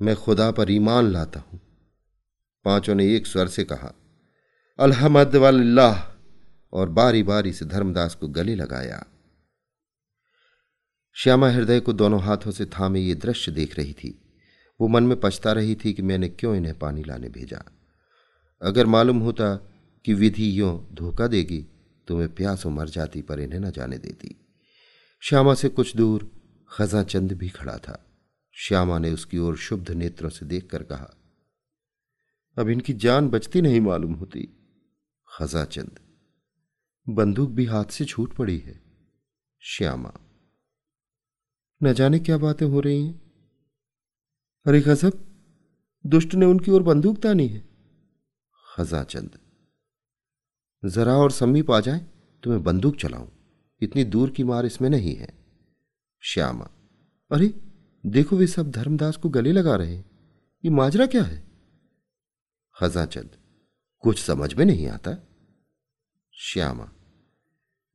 मैं 0.00 0.16
खुदा 0.16 0.50
पर 0.50 0.70
ईमान 0.70 1.06
लाता 1.06 1.40
हूँ। 1.40 1.60
पाँचों 2.64 2.94
ने 2.94 3.14
एक 3.16 3.26
स्वर 3.26 3.48
से 3.48 3.64
कहा 3.64 3.92
अलहमद 4.78 5.36
वल्लाह 5.36 6.00
और 6.72 6.88
बारी 6.88 7.22
बारी 7.22 7.52
से 7.52 7.64
धर्मदास 7.64 8.14
को 8.14 8.28
गले 8.28 8.54
लगाया। 8.54 9.04
श्यामा 11.16 11.48
हृदय 11.50 11.80
को 11.80 11.92
दोनों 11.92 12.20
हाथों 12.22 12.50
से 12.50 12.66
थामे 12.66 13.00
ये 13.00 13.14
दृश्य 13.14 13.52
देख 13.52 13.76
रही 13.78 13.92
थी। 13.92 14.18
वो 14.80 14.88
मन 14.88 15.02
में 15.02 15.20
पछता 15.20 15.52
रही 15.52 15.74
थी 15.74 15.92
कि 15.92 16.02
मैंने 16.02 16.28
क्यों 16.28 16.54
इन्हें 16.56 16.78
पानी 16.78 17.04
लाने 17.04 17.28
भेजा। 17.28 17.64
अगर 18.62 18.86
मालूम 18.86 19.18
होता 19.18 19.54
कि 20.04 20.14
विधि 20.14 20.60
यों 20.60 20.78
धोखा 20.94 21.26
देगी 21.26 21.64
तो 22.08 22.16
मैं 22.16 22.28
प्यासों 22.34 22.70
मर 22.70 22.88
जाती 22.88 23.22
पर 23.22 23.40
इन्हें 23.40 23.60
न 23.60 23.70
जाने 23.70 23.98
देती। 23.98 24.36
श्यामा 25.22 25.54
से 25.54 25.68
कुछ 25.68 25.96
दूर 25.96 26.30
खजा 26.70 27.02
चंद 27.02 27.32
भी 27.32 27.48
खड़ा 27.48 27.76
था। 27.78 28.02
श्यामा 28.56 28.98
ने 28.98 29.10
उसकी 29.12 29.38
ओर 29.38 29.56
शुद्ध 29.56 29.90
नेत्रों 29.90 30.30
से 30.30 30.46
देखकर 30.46 30.82
कहा, 30.82 31.14
अब 32.56 32.68
इनकी 32.68 32.92
जान 32.92 33.28
बचती 33.28 33.60
नहीं 33.60 33.80
मालूम 33.80 34.12
होती। 34.12 34.48
खजा 35.28 35.64
चंद, 35.64 35.98
बंदूक 37.06 37.50
भी 37.50 37.64
हाथ 37.64 37.84
से 37.84 38.04
छूट 38.04 38.34
पड़ी 38.34 38.58
है। 38.58 38.80
श्यामा, 39.62 40.12
न 41.80 41.92
जाने 41.92 42.18
क्या 42.18 42.38
बातें 42.38 42.66
हो 42.66 42.80
रही 42.80 43.02
हैं। 43.02 43.14
अरे 44.66 44.80
गजब 44.80 45.22
दुष्ट 46.04 46.34
ने 46.34 46.46
उनकी 46.46 46.70
ओर 46.70 46.82
बंदूक 46.82 47.18
तानी 47.18 47.48
है। 47.48 47.64
खजाचंद 48.66 49.38
जरा 50.82 51.14
और 51.14 51.30
समीप 51.30 51.70
आ 51.70 51.80
जाए 51.80 52.00
तो 52.42 52.50
मैं 52.50 52.62
बंदूक 52.62 52.96
चलाऊं। 52.96 53.28
इतनी 53.82 54.04
दूर 54.04 54.30
की 54.30 54.44
मार 54.44 54.66
इसमें 54.66 54.90
नहीं 54.90 55.14
है। 55.16 55.28
श्यामा, 56.22 56.68
अरे 57.30 57.52
देखो 58.06 58.36
वे 58.36 58.46
सब 58.46 58.70
धर्मदास 58.70 59.16
को 59.16 59.28
गले 59.28 59.52
लगा 59.52 59.76
रहे 59.76 59.96
ये 60.64 60.70
माजरा 60.70 61.06
क्या 61.06 61.22
है? 61.22 61.44
खजाचंद 62.80 63.36
कुछ 63.98 64.22
समझ 64.22 64.54
में 64.54 64.64
नहीं 64.64 64.88
आता। 64.88 65.28
श्यामा, 66.32 66.92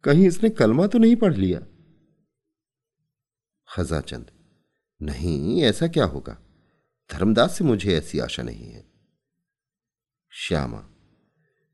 कहीं 0.03 0.27
इसने 0.27 0.50
कलमा 0.50 0.88
तो 0.88 0.98
नहीं 0.98 1.15
पढ़ 1.15 1.34
लिया? 1.34 1.60
खजाचंद 3.70 4.32
नहीं, 5.01 5.63
ऐसा 5.63 5.88
क्या 5.88 6.06
होगा? 6.06 6.41
धर्मदास 7.13 7.58
से 7.58 7.63
मुझे 7.63 7.98
ऐसी 7.98 8.20
आशा 8.20 8.44
नहीं 8.44 8.72
है। 8.72 8.91
श्यामा, 10.30 10.89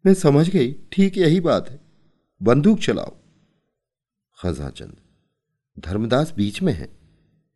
मैं 0.06 0.14
समझ 0.14 0.50
गई, 0.50 0.74
ठीक 0.74 1.18
यही 1.18 1.40
बात 1.40 1.70
है। 1.70 1.80
बंदूक 2.44 2.80
चलाओ। 2.80 3.18
खजाचंद 4.42 4.98
धर्मदास 5.80 6.34
बीच 6.34 6.62
में 6.62 6.74
है। 6.74 6.97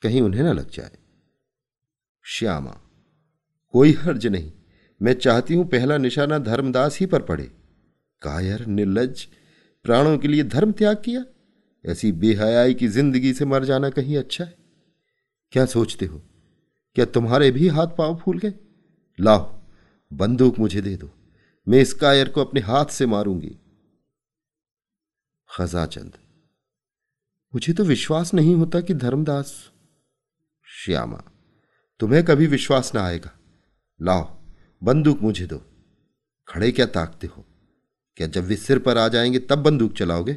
कहीं 0.04 0.22
उन्हें 0.22 0.44
ना 0.44 0.52
लग 0.54 0.70
जाए। 0.70 0.98
श्यामा, 2.26 2.78
कोई 3.74 3.94
हर्ज 3.94 4.28
नहीं, 4.28 4.52
मैं 5.02 5.14
चाहती 5.14 5.54
हूँ 5.54 5.66
पहला 5.70 5.98
निशाना 5.98 6.38
धर्मदास 6.40 7.00
ही 7.00 7.06
पर 7.06 7.22
पड़े। 7.22 7.44
कायर, 8.22 8.66
निर्लज, 8.68 9.24
प्राणों 9.86 10.18
के 10.18 10.28
लिए 10.28 10.44
धर्म 10.46 10.72
त्याग 10.72 11.02
किया? 11.06 11.24
ऐसी 11.86 12.12
बेहयाई 12.14 12.74
की 12.74 12.88
ज़िंदगी 12.88 13.34
से 13.34 13.46
मर 13.46 13.64
जाना 13.66 13.90
कहीं 13.90 14.18
अच्छा 14.18 14.44
है? 14.44 14.54
क्या 15.54 15.66
सोचते 15.66 16.06
हो? 16.06 16.22
क्या 16.96 17.06
तुम्हारे 17.08 17.50
भी 17.52 17.68
हाथ 17.68 17.88
पाँव 17.88 18.16
फूल 18.16 18.40
गए? 18.40 18.54
लाओ, 19.20 19.50
बंदूक 20.12 20.60
मुझे 20.60 20.82
दे 20.82 20.96
दो, 20.96 21.10
मैं 21.68 21.80
इस 21.80 21.94
कायर 21.94 22.30
को 22.30 22.42
अपने 22.42 22.62
हाथ 22.62 22.86
से 22.86 23.06
मारूँगी। 23.06 23.58
खजाचंद, 25.50 26.18
मुझे 27.54 27.74
तो 27.74 27.84
विश्वास 27.84 28.34
नहीं 28.34 28.56
होता 28.56 28.82
कि 28.82 28.94
धर्मदास 28.96 29.71
श्यामा, 30.86 31.24
तुम्हें 32.00 32.26
कभी 32.26 32.48
विश्वास 32.48 32.92
ना 32.96 33.04
आएगा। 33.04 33.40
लाओ, 34.02 34.42
बंदूक 34.84 35.20
मुझे 35.22 35.46
दो। 35.46 35.62
खड़े 36.48 36.72
क्या 36.72 36.86
ताकते 36.86 37.28
हो? 37.28 37.46
क्या 38.16 38.28
जब 38.28 38.44
वे 38.44 38.56
सिर 38.56 38.80
पर 38.80 38.98
आ 38.98 39.08
जाएँगे, 39.08 39.40
तब 39.40 39.56
बंदूक 39.56 39.94
चलाओगे? 39.94 40.34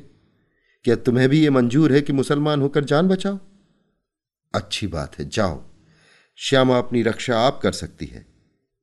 क्या 0.84 0.96
तुम्हें 0.96 1.28
भी 1.28 1.44
यह 1.44 1.50
मंजूर 1.50 1.92
है 1.92 2.00
कि 2.00 2.12
मुसलमान 2.12 2.60
होकर 2.60 2.84
जान 2.84 3.08
बचाओ? 3.08 3.38
अच्छी 4.54 4.86
बात 4.86 5.18
है, 5.18 5.28
जाओ। 5.28 5.64
श्यामा 6.36 6.78
अपनी 6.78 7.02
रक्षा 7.02 7.40
आप 7.40 7.60
कर 7.62 7.72
सकती 7.72 8.06
है, 8.06 8.26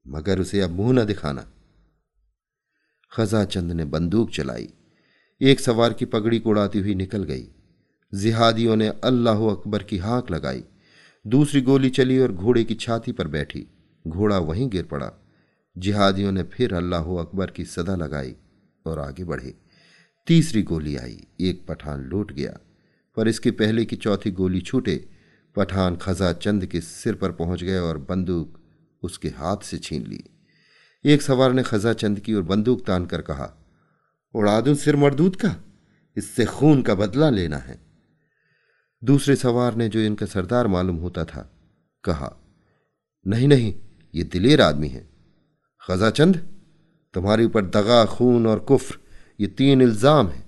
मगर 0.07 0.39
उसे 0.39 0.61
अब 0.61 0.71
मुँह 0.71 0.93
न 0.93 1.05
दिखाना। 1.05 1.51
खजाचंद 3.11 3.71
ने 3.71 3.85
बंदूक 3.85 4.31
चलाई। 4.31 4.69
एक 5.41 5.59
सवार 5.59 5.93
की 5.93 6.05
पगड़ी 6.05 6.39
को 6.39 6.49
उड़ाती 6.49 6.79
हुई 6.79 6.95
निकल 6.95 7.23
गई। 7.23 7.47
जिहादियों 8.13 8.75
ने 8.75 8.87
अल्लाह 8.87 9.47
अकबर 9.47 9.83
की 9.83 9.97
हाँक 9.97 10.31
लगाई। 10.31 10.63
दूसरी 11.27 11.61
गोली 11.61 11.89
चली 11.89 12.19
और 12.19 12.31
घोड़े 12.31 12.63
की 12.63 12.75
छाती 12.75 13.11
पर 13.11 13.27
बैठी। 13.27 13.67
घोड़ा 14.07 14.39
वहीं 14.39 14.69
गिर 14.69 14.83
पड़ा। 14.83 15.11
जिहादियों 15.77 16.31
ने 16.31 16.43
फिर 16.43 16.73
अल्लाह 16.73 17.03
अकबर 17.03 17.51
की 17.51 17.65
सदा 17.65 17.95
लगाई 17.95 18.35
और 18.85 18.99
आगे 18.99 19.23
बढ़े। 19.23 19.53
तीसरी 20.27 20.63
गोली 20.63 20.95
आई। 20.95 21.27
एक 21.41 21.65
पठान 21.67 22.01
लूट 22.01 22.31
गया। 22.31 22.59
पर 23.15 23.27
इसके 23.27 23.51
पहले 23.51 23.85
की 23.85 23.95
चौथी 23.95 24.31
गोली 24.31 24.61
छूटे। 24.61 25.09
पठान 25.55 25.95
खजा 25.95 26.33
चंद 26.33 26.65
के 26.65 26.81
सिर 26.81 27.15
पर 27.15 27.31
पहुँच 27.31 27.63
गए 27.63 27.77
और 27.77 27.97
बंदूक 27.97 28.59
उसके 29.03 29.29
हाथ 29.29 29.57
से 29.57 29.77
छीन 29.77 30.05
ली। 30.07 30.23
एक 31.05 31.21
सवार 31.21 31.53
ने 31.53 31.63
खजा 31.63 31.93
चंद 31.93 32.19
की 32.19 32.33
और 32.33 32.41
बंदूक 32.41 32.85
तान 32.85 33.05
कर 33.05 33.21
कहा, 33.21 33.53
उड़ा 34.35 34.61
दूँ 34.61 34.75
सिर 34.75 34.95
मरदूत 34.95 35.35
का? 35.35 35.55
इससे 36.17 36.45
खून 36.45 36.81
का 36.81 36.95
बदला 36.95 37.29
लेना 37.29 37.57
है। 37.57 37.90
दूसरे 39.03 39.35
सवार 39.35 39.75
ने 39.75 39.87
जो 39.89 39.99
इनका 40.01 40.25
सरदार 40.25 40.67
मालूम 40.67 40.97
होता 40.97 41.23
था, 41.25 41.49
कहा, 42.03 42.35
नहीं 43.25 43.47
नहीं, 43.47 43.73
ये 44.13 44.23
दिलेर 44.25 44.61
आदमी 44.61 44.87
है। 44.87 45.07
खजाचंद 45.83 46.35
तुम्हारे 47.13 47.45
ऊपर 47.45 47.65
दगा, 47.65 48.03
खून 48.07 48.47
और 48.47 48.59
कुफ्र, 48.61 48.97
ये 49.39 49.47
तीन 49.49 49.81
इल्ज़ाम 49.81 50.27
हैं, 50.27 50.45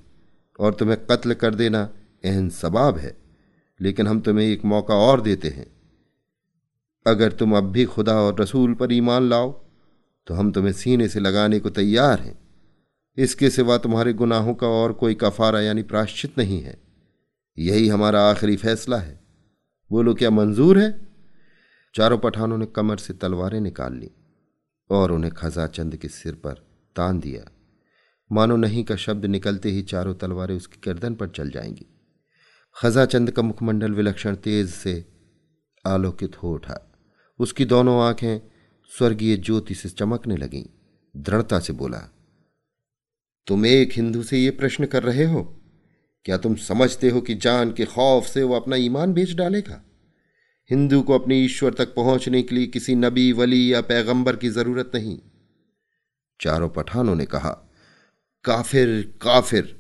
और 0.60 0.74
तुम्हें 0.74 0.98
कत्ल 1.02 1.34
कर 1.36 1.56
देना 1.56 1.82
अहन 2.24 2.50
सबाब 2.52 2.98
है, 2.98 3.16
लेकिन 3.80 4.08
हम 4.08 4.20
तुम्हें 4.22 4.46
एक 4.46 4.66
मौका 4.66 4.96
और 4.98 5.22
देते 5.22 5.50
हैं। 5.50 5.66
अगर 7.06 7.32
तुम 7.32 7.58
अब 7.58 7.72
भी 7.72 7.86
खुदा 7.86 8.14
और 8.16 8.40
रसूल 8.42 8.74
पर 8.74 8.92
ईमान 8.94 9.30
लाओ 9.30 9.52
तो 10.28 10.34
हम 10.34 10.52
तुम्हें 10.52 10.72
सीने 10.74 11.08
से 11.08 11.20
लगाने 11.20 11.60
को 11.60 11.70
तैयार 11.72 12.20
हैं। 12.20 12.38
इसके 13.18 13.50
सिवा 13.50 13.78
तुम्हारे 13.78 14.14
गुनाहों 14.14 14.54
का 14.54 14.68
और 14.68 14.94
कोई 14.94 15.14
कफारा, 15.16 15.62
यानी 15.62 15.84
प्राश्चित 15.84 16.38
नहीं 16.38 16.62
है। 16.62 16.78
यही 17.58 17.88
हमारा 17.88 18.30
आखिरी 18.30 18.56
फैसला 18.58 18.98
है। 18.98 19.20
बोलो, 19.92 20.14
क्या 20.14 20.30
मंजूर 20.30 20.80
है? 20.80 21.08
चारों 21.96 22.18
पठानों 22.18 22.58
ने 22.58 22.66
कमर 22.66 22.98
से 22.98 23.14
तलवारें 23.14 23.62
निकाल 23.62 23.94
ली 23.94 24.12
और 24.90 25.12
उन्हें 25.12 25.34
खजा 25.34 25.68
चंद 25.68 25.96
के 25.96 26.08
सिर 26.08 26.36
पर 26.36 26.54
तान 26.96 27.20
दिया। 27.20 27.52
मानो 28.32 28.56
नहीं 28.56 28.84
का 28.84 28.96
शब्द 28.96 29.26
निकलते 29.26 29.70
ही 29.70 29.82
चारों 29.82 30.16
तलवारें 30.16 30.56
उसकी 30.56 30.92
गर्दन 30.92 31.16
पर 31.16 31.28
चल 31.28 31.50
जाएँगी। 31.50 31.86
खजा 32.76 33.06
चंद 33.06 33.32
का 33.32 33.42
मुखमंडल 33.42 33.92
विलक्षण 33.92 34.36
तेज 34.36 34.70
से 34.70 35.06
आलोकित 35.88 36.44
हो 36.44 36.54
उठा। 36.54 36.94
उसकी 37.40 37.66
दोनों 37.66 38.02
आँखें 38.02 38.40
स्वर्गीय 38.98 39.38
ज्योति 39.38 39.76
से 39.76 39.90
चमकने 39.90 40.38
लगीं। 40.38 40.66
दृढ़ता 41.16 41.60
से 41.60 41.74
बोला, 41.74 42.00
तुम 43.48 43.66
एक 43.66 43.92
हिंदू 43.94 44.24
से 44.24 44.38
यह 44.38 44.52
प्रश्न 44.60 44.86
कर 44.86 45.04
रहे 45.04 45.26
हो? 45.26 45.63
क्या 46.26 46.38
तुम 46.38 46.56
समझते 46.56 47.10
हो 47.10 47.22
कि 47.22 47.36
जान 47.36 47.72
के 47.72 47.86
खौफ 47.86 48.26
से 48.26 48.44
वो 48.44 48.56
अपना 48.56 48.76
ईमान 48.76 49.14
बेच 49.14 49.34
डालेगा? 49.34 49.82
हिंदू 50.70 51.02
को 51.02 51.14
अपने 51.14 51.38
ईश्वर 51.38 51.74
तक 51.74 51.94
पहुँचने 51.96 52.42
के 52.42 52.56
लिए 52.56 52.68
किसी 52.68 52.96
नबी, 52.96 53.32
वली 53.32 53.74
या 53.74 53.82
पैगंबर 53.82 54.36
की 54.36 54.50
ज़रूरत 54.50 54.92
नहीं। 54.96 55.18
चारों 56.40 56.70
पठानों 56.70 57.16
ने 57.16 57.26
कहा, 57.26 57.50
काफिर 58.46 59.14
काफिर, 59.22 59.76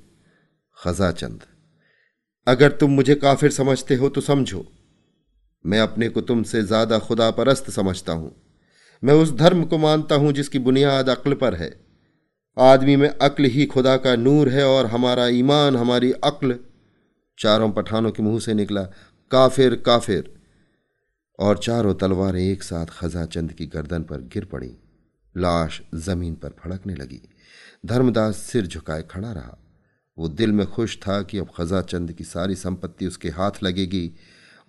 खजाचंद, 0.78 1.44
अगर 2.48 2.72
तुम 2.72 2.92
मुझे 2.92 3.16
काफिर 3.16 3.52
समझते 3.52 3.96
हो 3.96 4.10
तो 4.10 4.22
समझो। 4.22 4.66
मैं 5.66 5.80
अपने 5.80 6.10
को 6.10 6.22
तुमसे 6.22 6.62
ज़्यादा 6.64 7.00
खुदा 7.00 7.30
परस्त 7.32 7.70
समझता 7.70 8.14
हूँ। 8.14 8.36
मैं 9.04 9.14
उस 9.14 9.32
धर्म 9.32 9.64
को 9.64 9.78
मानता 9.78 10.16
हूँ 10.16 10.32
जिसकी 10.34 10.60
बुनियाद 10.60 11.10
अक्ल 11.10 11.34
पर 11.34 11.56
है। 11.56 11.83
आदमी 12.57 12.95
में 12.95 13.10
अक्ल 13.10 13.43
ही 13.43 13.65
खुदा 13.65 13.98
का 13.98 14.15
नूर 14.15 14.50
है 14.50 14.67
और 14.67 14.86
हमारा 14.86 15.27
ईमान, 15.27 15.75
हमारी 15.75 16.12
अक्ल 16.12 16.60
चारों 17.39 17.72
पठानों 17.72 18.12
के 18.12 18.24
मुँह 18.24 18.39
से 18.39 18.53
निकला, 18.53 18.83
काफिर 19.31 19.75
काफिर। 19.75 20.33
और 21.39 21.57
चारों 21.57 21.95
तलवारें 21.95 22.43
एक 22.43 22.63
साथ 22.63 22.86
खजाचंद 22.86 23.53
की 23.53 23.65
गर्दन 23.65 24.03
पर 24.03 24.17
गिर 24.22 24.45
पड़ी, 24.45 24.77
लाश 25.38 25.81
ज़मीन 25.95 26.36
पर 26.36 26.50
फड़कने 26.50 26.95
लगी। 26.95 27.22
धर्मदास 27.86 28.38
सिर 28.38 28.67
झुकाए 28.67 29.03
खड़ा 29.12 29.31
रहा। 29.31 29.57
वो 30.17 30.27
दिल 30.29 30.51
में 30.51 30.67
खुश 30.67 30.98
था 30.98 31.22
कि 31.22 31.38
अब 31.38 31.50
खजाचंद 31.57 32.13
की 32.13 32.24
सारी 32.24 32.55
संपत्ति 32.55 33.07
उसके 33.07 33.29
हाथ 33.29 33.51
लगेगी 33.63 34.12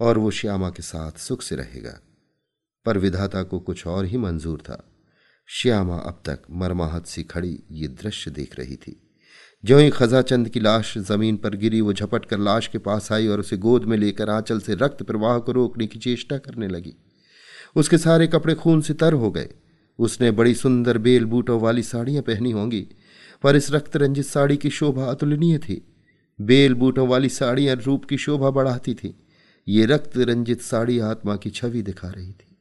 और 0.01 0.19
वो 0.19 0.31
श्यामा 0.31 0.71
के 0.71 0.83
साथ 0.83 1.13
सुख 1.13 1.43
से 1.43 1.57
रहेगा। 1.57 2.01
पर 2.85 2.99
विधाता 2.99 3.43
को 3.43 3.59
कुछ 3.59 3.87
और 3.87 4.05
ही 4.05 4.17
मंजूर 4.17 4.59
था। 4.59 4.94
श्यामा 5.49 5.97
अब 5.97 6.23
तक 6.25 6.43
मरमाहत 6.51 7.07
सी 7.07 7.23
खड़ी 7.23 7.59
ये 7.71 7.89
दृश्य 7.89 8.31
देख 8.31 8.59
रही 8.59 8.77
थी। 8.77 9.01
जो 9.65 9.79
ही 9.79 9.91
खजाचंद 9.91 10.49
की 10.49 10.61
लाश 10.61 10.99
ज़मीन 10.99 11.37
पर 11.37 11.55
गिरी, 11.57 11.81
वो 11.81 11.93
झपट 11.93 12.25
कर 12.25 12.39
लाश 12.39 12.67
के 12.67 12.79
पास 12.79 13.13
आई 13.13 13.27
और 13.27 13.41
उसे 13.41 13.57
गोद 13.57 13.85
में 13.85 13.97
लेकर 13.97 14.31
आंचल 14.31 14.61
से 14.61 14.75
रक्त 14.75 15.03
प्रवाह 15.03 15.39
को 15.39 15.53
रोकने 15.53 15.87
की 15.87 15.99
चेष्टा 15.99 16.39
करने 16.39 16.69
लगी। 16.69 16.95
उसके 17.77 17.99
सारे 17.99 18.27
कपड़े 18.27 18.55
खून 18.55 18.81
से 18.81 18.95
तर 18.95 19.13
हो 19.13 19.31
गए। 19.31 19.49
उसने 19.99 20.31
बड़ी 20.31 20.55
सुंदर 20.55 20.99
बेल 20.99 21.25
बूटों 21.25 21.61
वाली 21.61 21.83
साड़ियाँ 21.83 22.23
पहनी 22.23 22.51
होंगी, 22.51 22.89
पर 23.43 23.57
इस 23.57 23.71
रक्त 23.71 23.97
रंजित 23.97 24.27
साड़ी 24.27 24.57
की 24.57 24.71
शोभा 24.71 25.05
अतुलनीय 25.05 25.59
थी। 25.59 25.95
बेल 26.41 26.75
बूटों 26.75 27.09
वाली 27.09 27.29
साड़ियाँ 27.29 27.77
रूप 27.77 28.05
की 28.05 28.17
शोभा 28.17 28.51
बढ़ाती 28.51 28.95
थी। 28.95 29.15
ये 29.69 29.87
रक्त 29.87 30.17
रंजित 30.17 30.63
साड़ी 30.63 30.99
आत्मा 30.99 31.37
की 31.37 31.51
छवि 31.51 31.83
दिखा 31.83 32.09
रही 32.09 32.33
थी। 32.33 32.54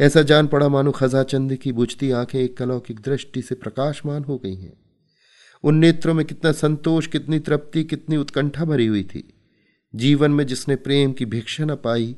ऐसा 0.00 0.22
जान 0.22 0.46
पड़ा 0.46 0.68
मानो 0.68 0.90
खजाचंद 0.90 1.56
की 1.56 1.72
बुझती 1.72 2.10
आँखें 2.10 2.40
एक 2.40 2.56
कलौकिक 2.56 3.00
दृष्टि 3.00 3.42
से 3.42 3.54
प्रकाशमान 3.54 4.24
हो 4.24 4.38
गई 4.38 4.54
हैं। 4.54 4.82
उन 5.64 5.74
नेत्रों 5.74 6.14
में 6.14 6.26
कितना 6.26 6.52
संतोष, 6.52 7.06
कितनी 7.06 7.38
तृप्ति, 7.38 7.84
कितनी 7.84 8.16
उत्कंठा 8.16 8.64
भरी 8.64 8.86
हुई 8.86 9.04
थी। 9.04 9.34
जीवन 9.94 10.30
में 10.30 10.46
जिसने 10.46 10.76
प्रेम 10.76 11.12
की 11.12 11.26
भिक्षा 11.26 11.64
न 11.64 11.74
पाई, 11.74 12.16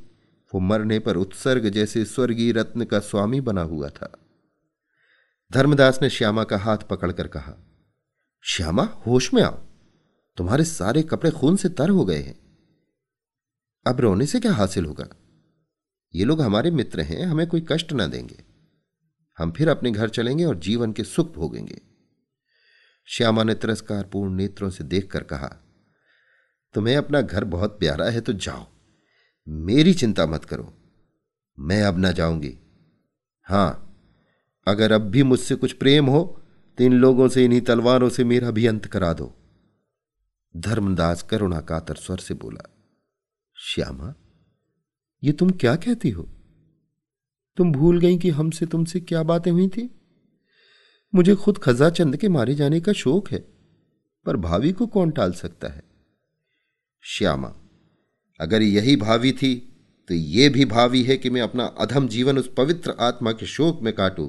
वो 0.54 0.60
मरने 0.60 0.98
पर 0.98 1.16
उत्सर्ग 1.16 1.68
जैसे 1.68 2.04
स्वर्गीय 2.04 2.52
रत्न 2.52 2.84
का 2.84 2.98
स्वामी 2.98 3.40
बना 3.40 3.62
हुआ 3.62 3.88
था। 3.88 4.16
धर्मदास 5.52 5.98
ने 6.02 6.10
श्यामा 6.10 6.44
का 6.44 6.58
हाथ 6.58 6.78
पकड़कर 6.78 7.26
कहा, 7.26 7.66
श्यामा, 8.42 8.82
होश 8.82 9.34
में 9.34 9.42
आओ। 9.42 9.58
तुम्हारे 10.36 10.64
सारे 10.64 11.02
कपड़े 11.02 11.30
खून 11.30 11.56
से 11.56 11.68
तर 11.68 11.90
हो 11.90 12.04
गए 12.04 12.22
हैं। 12.22 12.40
अब 13.86 14.00
रोने 14.00 14.26
से 14.26 14.40
क्या 14.40 14.52
हासिल 14.52 14.84
होगा? 14.84 15.08
ये 16.14 16.24
लोग 16.24 16.40
हमारे 16.40 16.70
मित्र 16.70 17.00
हैं, 17.00 17.22
हमें 17.22 17.46
कोई 17.46 17.66
कष्ट 17.68 17.92
ना 17.92 18.06
देंगे। 18.06 18.42
हम 19.38 19.52
फिर 19.52 19.68
अपने 19.68 19.90
घर 19.90 20.08
चलेंगे 20.08 20.44
और 20.44 20.58
जीवन 20.58 20.92
के 20.92 21.04
सुख 21.04 21.32
भोगेंगे। 21.34 21.80
श्यामा 23.08 23.42
ने 23.42 23.54
तिरस्कारपूर्ण 23.54 24.34
नेत्रों 24.34 24.70
से 24.70 24.84
देखकर 24.84 25.22
कहा, 25.22 25.48
तुम्हें 26.74 26.96
अपना 26.96 27.20
घर 27.20 27.44
बहुत 27.44 27.78
प्यारा 27.78 28.10
है 28.10 28.20
तो 28.20 28.32
जाओ। 28.32 28.66
मेरी 29.46 29.94
चिंता 29.94 30.26
मत 30.26 30.44
करो। 30.44 30.72
मैं 31.58 31.82
अब 31.82 31.98
ना 31.98 32.10
जाऊँगी। 32.12 32.56
हाँ, 33.46 33.80
अगर 34.66 34.92
अब 34.92 35.02
भी 35.02 35.22
मुझसे 35.22 35.54
कुछ 35.54 35.72
प्रेम 35.72 36.06
हो 36.06 36.22
तो 36.78 36.84
इन 36.84 36.92
लोगों 36.92 37.28
से, 37.28 37.44
इन्हीं 37.44 37.60
तलवारों 37.60 38.08
से 38.08 38.24
मेरा 38.24 38.50
भी 38.50 38.66
अंत 38.66 38.86
करा 38.86 39.12
दो। 39.12 39.32
धर्मदास 40.54 41.22
करुणा 41.22 41.60
कातर 41.60 41.94
स्वर 41.94 42.18
से 42.18 42.34
बोला, 42.34 42.68
श्यामा 43.56 44.14
ये 45.24 45.32
तुम 45.32 45.50
क्या 45.50 45.74
कहती 45.76 46.10
हो? 46.10 46.28
तुम 47.58 47.72
भूल 47.72 47.98
गई 48.00 48.18
कि 48.18 48.30
हमसे 48.30 48.66
तुमसे 48.66 49.00
क्या 49.00 49.22
बातें 49.22 49.50
हुई 49.50 49.68
थी? 49.68 49.88
मुझे 51.12 51.34
खुद 51.34 51.58
खजा 51.58 51.90
चंद 51.90 52.16
के 52.16 52.28
मारे 52.28 52.54
जाने 52.54 52.80
का 52.80 52.92
शौक 52.92 53.30
है, 53.30 53.38
पर 54.26 54.36
भावी 54.36 54.72
को 54.72 54.86
कौन 54.86 55.10
टाल 55.10 55.32
सकता 55.32 55.68
है? 55.68 55.82
श्यामा, 57.04 57.54
अगर 58.40 58.62
यही 58.62 58.96
भावी 58.96 59.32
थी 59.32 59.54
तो 60.10 60.14
यह 60.14 60.50
भी 60.50 60.64
भावी 60.64 61.02
है 61.02 61.16
कि 61.16 61.30
मैं 61.30 61.40
अपना 61.40 61.64
अधम 61.80 62.08
जीवन 62.08 62.38
उस 62.38 62.50
पवित्र 62.56 62.94
आत्मा 63.00 63.32
के 63.32 63.46
शोक 63.46 63.80
में 63.82 63.92
काटूं, 63.92 64.28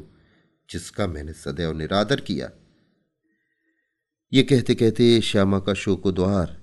जिसका 0.69 1.07
मैंने 1.07 1.33
सदैव 1.33 1.77
निरादर 1.77 2.19
किया। 2.19 2.49
ये 4.31 4.43
कहते 4.43 4.75
कहते 4.75 5.19
श्यामा 5.21 5.59
का 5.59 5.73
शोको 5.73 6.11
द्वार 6.11 6.57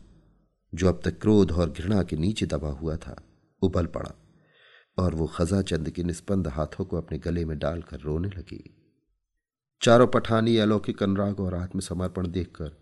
जो 0.73 0.89
अब 0.89 1.01
तक 1.05 1.19
क्रोध 1.21 1.53
और 1.53 1.71
घृणा 1.71 2.03
के 2.03 2.17
नीचे 2.17 2.47
दबा 2.47 2.71
हुआ 2.71 2.97
था, 2.97 3.17
उबल 3.63 3.87
पड़ा। 3.87 4.15
और 4.99 5.15
वो 5.15 5.27
खजा 5.27 5.63
चंद 5.63 5.91
के 5.91 6.03
निस्पंद 6.03 6.49
हाथों 6.49 6.85
को 6.85 6.97
अपने 6.97 7.19
गले 7.19 7.45
में 7.45 7.59
डालकर 7.59 8.01
रोने 8.01 8.29
लगी। 8.29 8.63
चारों 9.83 10.07
पठानी, 10.07 10.57
अलौकिक 10.57 11.03
अनुराग 11.03 11.41
और 11.41 11.55
आत्मसमर्पण 11.55 12.27
देखकर 12.27 12.77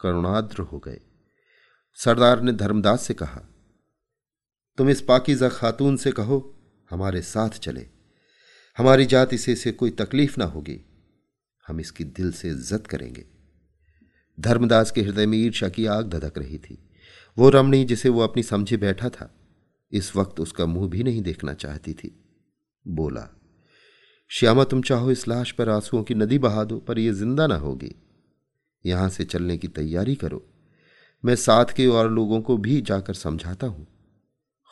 करुणाद्र 0.00 0.62
हो 0.62 0.78
गए। 0.78 1.00
सरदार 1.98 2.40
ने 2.42 2.52
धर्मदास 2.52 3.02
से 3.02 3.14
कहा, 3.14 3.40
तुम 4.78 4.90
इस 4.90 5.00
पाकिजा 5.00 5.48
खातून 5.48 5.96
से 5.96 6.12
कहो, 6.12 6.38
हमारे 6.90 7.22
साथ 7.22 7.58
चले। 7.58 7.86
हमारी 8.76 9.04
जाति 9.06 9.38
से 9.38 9.52
इसे 9.52 9.72
कोई 9.72 9.90
तकलीफ़ 9.90 10.38
ना 10.38 10.44
होगी। 10.44 10.80
हम 11.66 11.80
इसकी 11.80 12.04
दिल 12.04 12.32
से 12.32 12.48
इज़्ज़त 12.48 12.86
करेंगे। 12.86 13.24
धर्मदास 14.38 14.90
के 14.90 15.02
हृदय 15.02 15.26
में 15.26 15.38
ईर्षा 15.38 15.68
की 15.68 15.86
आग 15.86 16.08
धधक 16.08 16.38
रही 16.38 16.58
थी। 16.58 16.78
वो 17.38 17.48
रमणी 17.48 17.84
जिसे 17.84 18.08
वो 18.08 18.20
अपनी 18.20 18.42
समझे 18.42 18.76
बैठा 18.76 19.08
था। 19.08 19.30
इस 19.92 20.16
वक्त 20.16 20.40
उसका 20.40 20.66
मुँह 20.66 20.88
भी 20.88 21.02
नहीं 21.02 21.22
देखना 21.22 21.54
चाहती 21.54 21.94
थी। 21.94 22.24
बोला, 22.88 23.28
श्यामा, 24.28 24.64
तुम 24.64 24.82
चाहो 24.82 25.10
इस 25.10 25.28
लाश 25.28 25.52
पर 25.52 25.68
आंसुओं 25.68 26.02
की 26.02 26.14
नदी 26.14 26.38
बहा 26.38 26.64
दो, 26.64 26.78
पर 26.78 26.98
यह 26.98 27.12
ज़िंदा 27.12 27.46
ना 27.46 27.56
होगी। 27.56 27.94
यहाँ 28.86 29.08
से 29.08 29.24
चलने 29.24 29.58
की 29.58 29.68
तैयारी 29.68 30.14
करो। 30.14 30.48
मैं 31.24 31.36
साथ 31.36 31.64
के 31.64 31.86
और 31.86 32.10
लोगों 32.10 32.40
को 32.40 32.56
भी 32.56 32.80
जाकर 32.80 33.14
समझाता 33.14 33.66
हूँ। 33.66 33.86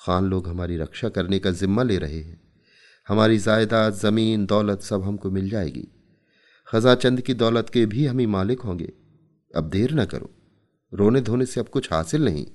खान 0.06 0.24
लोग 0.24 0.48
हमारी 0.48 0.76
रक्षा 0.76 1.08
करने 1.08 1.38
का 1.38 1.50
जिम्मा 1.50 1.82
ले 1.82 1.98
रहे 1.98 2.20
हैं। 2.20 2.40
हमारी 3.08 3.38
जायदाद, 3.38 3.94
ज़मीन, 3.94 4.46
दौलत 4.46 4.80
सब 4.80 5.02
हमको 5.02 5.30
मिल 5.30 5.50
जाएगी। 5.50 5.88
खजा 6.66 6.94
चंद 6.94 7.20
की 7.20 7.34
दौलत 7.34 7.68
के 7.68 7.86
भी 7.86 8.06
हम 8.06 8.18
ही 8.18 8.26
मालिक 8.26 8.60
होंगे। 8.60 8.92
अब 9.56 9.70
देर 9.70 9.94
न 9.94 10.04
करो। 10.04 10.30
रोने 10.94 11.20
धोने 11.20 11.46
से 11.46 11.60
अब 11.60 11.68
कुछ 11.68 11.92
हासिल 11.92 12.24
नहीं। 12.24 12.46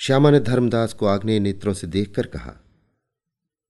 श्यामा 0.00 0.30
ने 0.30 0.40
धर्मदास 0.40 0.92
को 0.92 1.06
आग्नेय 1.06 1.40
नेत्रों 1.40 1.74
से 1.74 1.86
देखकर 1.86 2.26
कहा, 2.26 2.64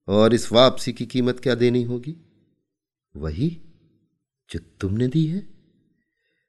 और 0.08 0.34
इस 0.34 0.52
वापसी 0.52 0.92
की 0.92 1.06
कीमत 1.06 1.40
क्या 1.40 1.54
देनी 1.54 1.82
होगी? 1.82 2.16
वही 3.16 3.60
जो 4.50 4.58
तुमने 4.80 5.08
दी 5.08 5.26
है? 5.26 5.46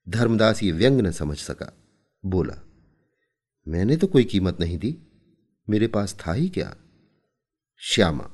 धर्मदास 0.10 0.64
ये 0.64 0.72
व्यंग 0.72 1.02
न 1.02 1.12
समझ 1.12 1.38
सका। 1.38 1.74
बोला, 2.26 2.68
मैंने 3.68 3.98
तो 3.98 4.08
कोई 4.08 4.24
कीमत 4.24 4.60
नहीं 4.60 4.78
दी, 4.78 4.98
मेरे 5.70 5.88
पास 5.88 6.18
था 6.28 6.34
ही 6.34 6.50
क्या? 6.50 6.76
श्यामा, 7.78 8.32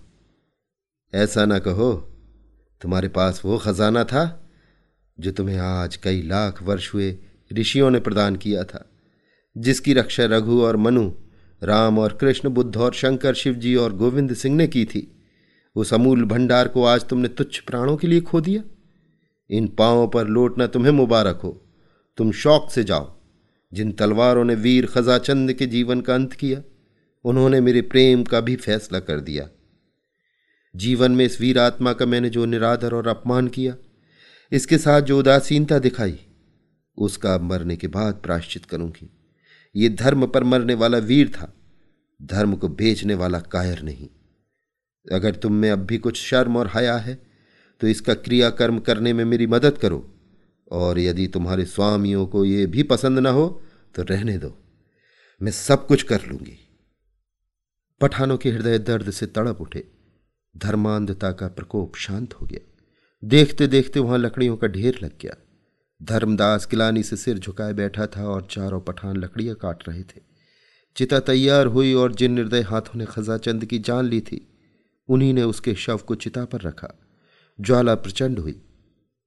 ऐसा 1.13 1.45
ना 1.45 1.59
कहो, 1.59 1.93
तुम्हारे 2.81 3.07
पास 3.07 3.41
वो 3.45 3.57
खजाना 3.57 4.03
था, 4.03 4.49
जो 5.19 5.31
तुम्हें 5.31 5.57
आज 5.57 5.95
कई 5.95 6.21
लाख 6.21 6.63
वर्ष 6.63 6.93
हुए 6.93 7.19
ऋषियों 7.53 7.91
ने 7.91 7.99
प्रदान 7.99 8.35
किया 8.35 8.63
था, 8.63 8.89
जिसकी 9.57 9.93
रक्षा 9.93 10.25
रघु 10.25 10.61
और 10.61 10.75
मनु 10.77 11.11
राम 11.63 11.99
और 11.99 12.13
कृष्ण, 12.13 12.49
बुद्ध 12.49 12.77
और 12.77 12.93
शंकर 12.93 13.33
शिव 13.33 13.53
जी 13.53 13.75
और 13.75 13.93
गोविंद 13.93 14.33
सिंह 14.33 14.55
ने 14.55 14.67
की 14.67 14.85
थी। 14.85 15.11
उस 15.75 15.93
अमूल 15.93 16.25
भंडार 16.25 16.67
को 16.67 16.83
आज 16.83 17.03
तुमने 17.07 17.27
तुच्छ 17.27 17.59
प्राणों 17.59 17.97
के 17.97 18.07
लिए 18.07 18.21
खो 18.21 18.41
दिया। 18.41 18.63
इन 19.49 19.67
पांवों 19.67 20.07
पर 20.07 20.27
लौटना 20.27 20.67
तुम्हें 20.67 20.91
मुबारक 20.91 21.39
हो। 21.43 21.65
तुम 22.17 22.31
शौक 22.31 22.71
से 22.71 22.83
जाओ। 22.83 23.15
जिन 23.73 23.91
तलवारों 23.91 24.43
ने 24.43 24.55
वीर 24.55 24.85
खजाचंद 24.85 25.53
के 25.53 25.65
जीवन 25.65 26.01
का 26.01 26.15
अंत 26.15 26.33
किया, 26.33 26.61
उन्होंने 27.23 27.61
मेरे 27.61 27.81
प्रेम 27.81 28.23
का 28.23 28.39
भी 28.41 28.55
फैसला 28.55 28.99
कर 28.99 29.19
दिया। 29.19 29.49
जीवन 30.75 31.11
में 31.11 31.25
इस 31.25 31.41
वीर 31.41 31.59
आत्मा 31.59 31.93
का 31.93 32.05
मैंने 32.05 32.29
जो 32.29 32.45
निरादर 32.45 32.93
और 32.93 33.07
अपमान 33.07 33.47
किया, 33.47 33.75
इसके 34.51 34.77
साथ 34.77 35.01
जो 35.01 35.19
उदासीनता 35.19 35.79
दिखाई, 35.79 36.19
उसका 36.97 37.37
मरने 37.37 37.75
के 37.75 37.87
बाद 37.87 38.13
प्राश्चित 38.13 38.65
करूँगी। 38.65 39.14
ये 39.75 39.89
धर्म 39.89 40.25
पर 40.27 40.43
मरने 40.43 40.73
वाला 40.73 40.97
वीर 40.97 41.29
था। 41.29 41.51
धर्म 42.19 42.55
को 42.55 42.67
बेचने 42.67 43.15
वाला 43.15 43.39
कायर 43.39 43.81
नहीं। 43.81 44.07
अगर 45.05 45.35
तुम 45.35 45.53
में 45.53 45.69
अब 45.71 45.79
भी 45.79 45.97
कुछ 45.97 46.17
शर्म 46.17 46.57
और 46.57 46.71
हया 46.75 46.97
है 46.97 47.15
तो 47.81 47.87
इसका 47.87 48.13
क्रियाकर्म 48.13 48.79
करने 48.79 49.13
में 49.13 49.23
मेरी 49.25 49.47
मदद 49.47 49.77
करो। 49.77 50.05
और 50.71 50.99
यदि 50.99 51.27
तुम्हारे 51.27 51.65
स्वामियों 51.65 52.25
को 52.27 52.45
यह 52.45 52.67
भी 52.67 52.83
पसंद 52.83 53.19
ना 53.19 53.29
हो 53.29 53.47
तो 53.95 54.03
रहने 54.03 54.37
दो। 54.37 54.57
मैं 55.41 55.51
सब 55.51 55.85
कुछ 55.87 56.03
कर 56.03 56.25
लूँगी। 56.25 56.57
पठानों 58.01 58.37
के 58.37 58.51
हृदय 58.51 58.79
दर्द 58.79 59.11
से 59.11 59.25
तड़प 59.25 59.61
उठे। 59.61 59.83
धर्मांधता 60.55 61.31
का 61.31 61.47
प्रकोप 61.47 61.95
शांत 61.95 62.33
हो 62.33 62.45
गया। 62.45 62.59
देखते 63.23 63.67
देखते 63.67 63.99
वहाँ 63.99 64.17
लकड़ियों 64.17 64.57
का 64.57 64.67
ढेर 64.67 64.99
लग 65.03 65.11
गया। 65.21 65.35
धर्मदास 66.03 66.65
किलानी 66.65 67.03
से 67.03 67.17
सिर 67.17 67.39
झुकाए 67.39 67.73
बैठा 67.73 68.07
था 68.07 68.25
और 68.27 68.47
चारों 68.51 68.81
पठान 68.81 69.17
लकड़ियाँ 69.17 69.55
काट 69.55 69.89
रहे 69.89 70.03
थे। 70.03 70.21
चिता 70.95 71.19
तैयार 71.19 71.65
हुई 71.65 71.93
और 71.93 72.13
जिन 72.13 72.31
निर्दय 72.31 72.61
हाथों 72.61 72.99
ने 72.99 73.05
खजाचंद 73.05 73.65
की 73.65 73.79
जान 73.79 74.05
ली 74.05 74.21
थी, 74.21 74.47
उन्हीं 75.09 75.33
ने 75.33 75.43
उसके 75.43 75.75
शव 75.75 75.97
को 75.97 76.15
चिता 76.15 76.45
पर 76.45 76.61
रखा। 76.61 76.99
ज्वाला 77.61 77.95
प्रचंड 77.95 78.39
हुई। 78.39 78.61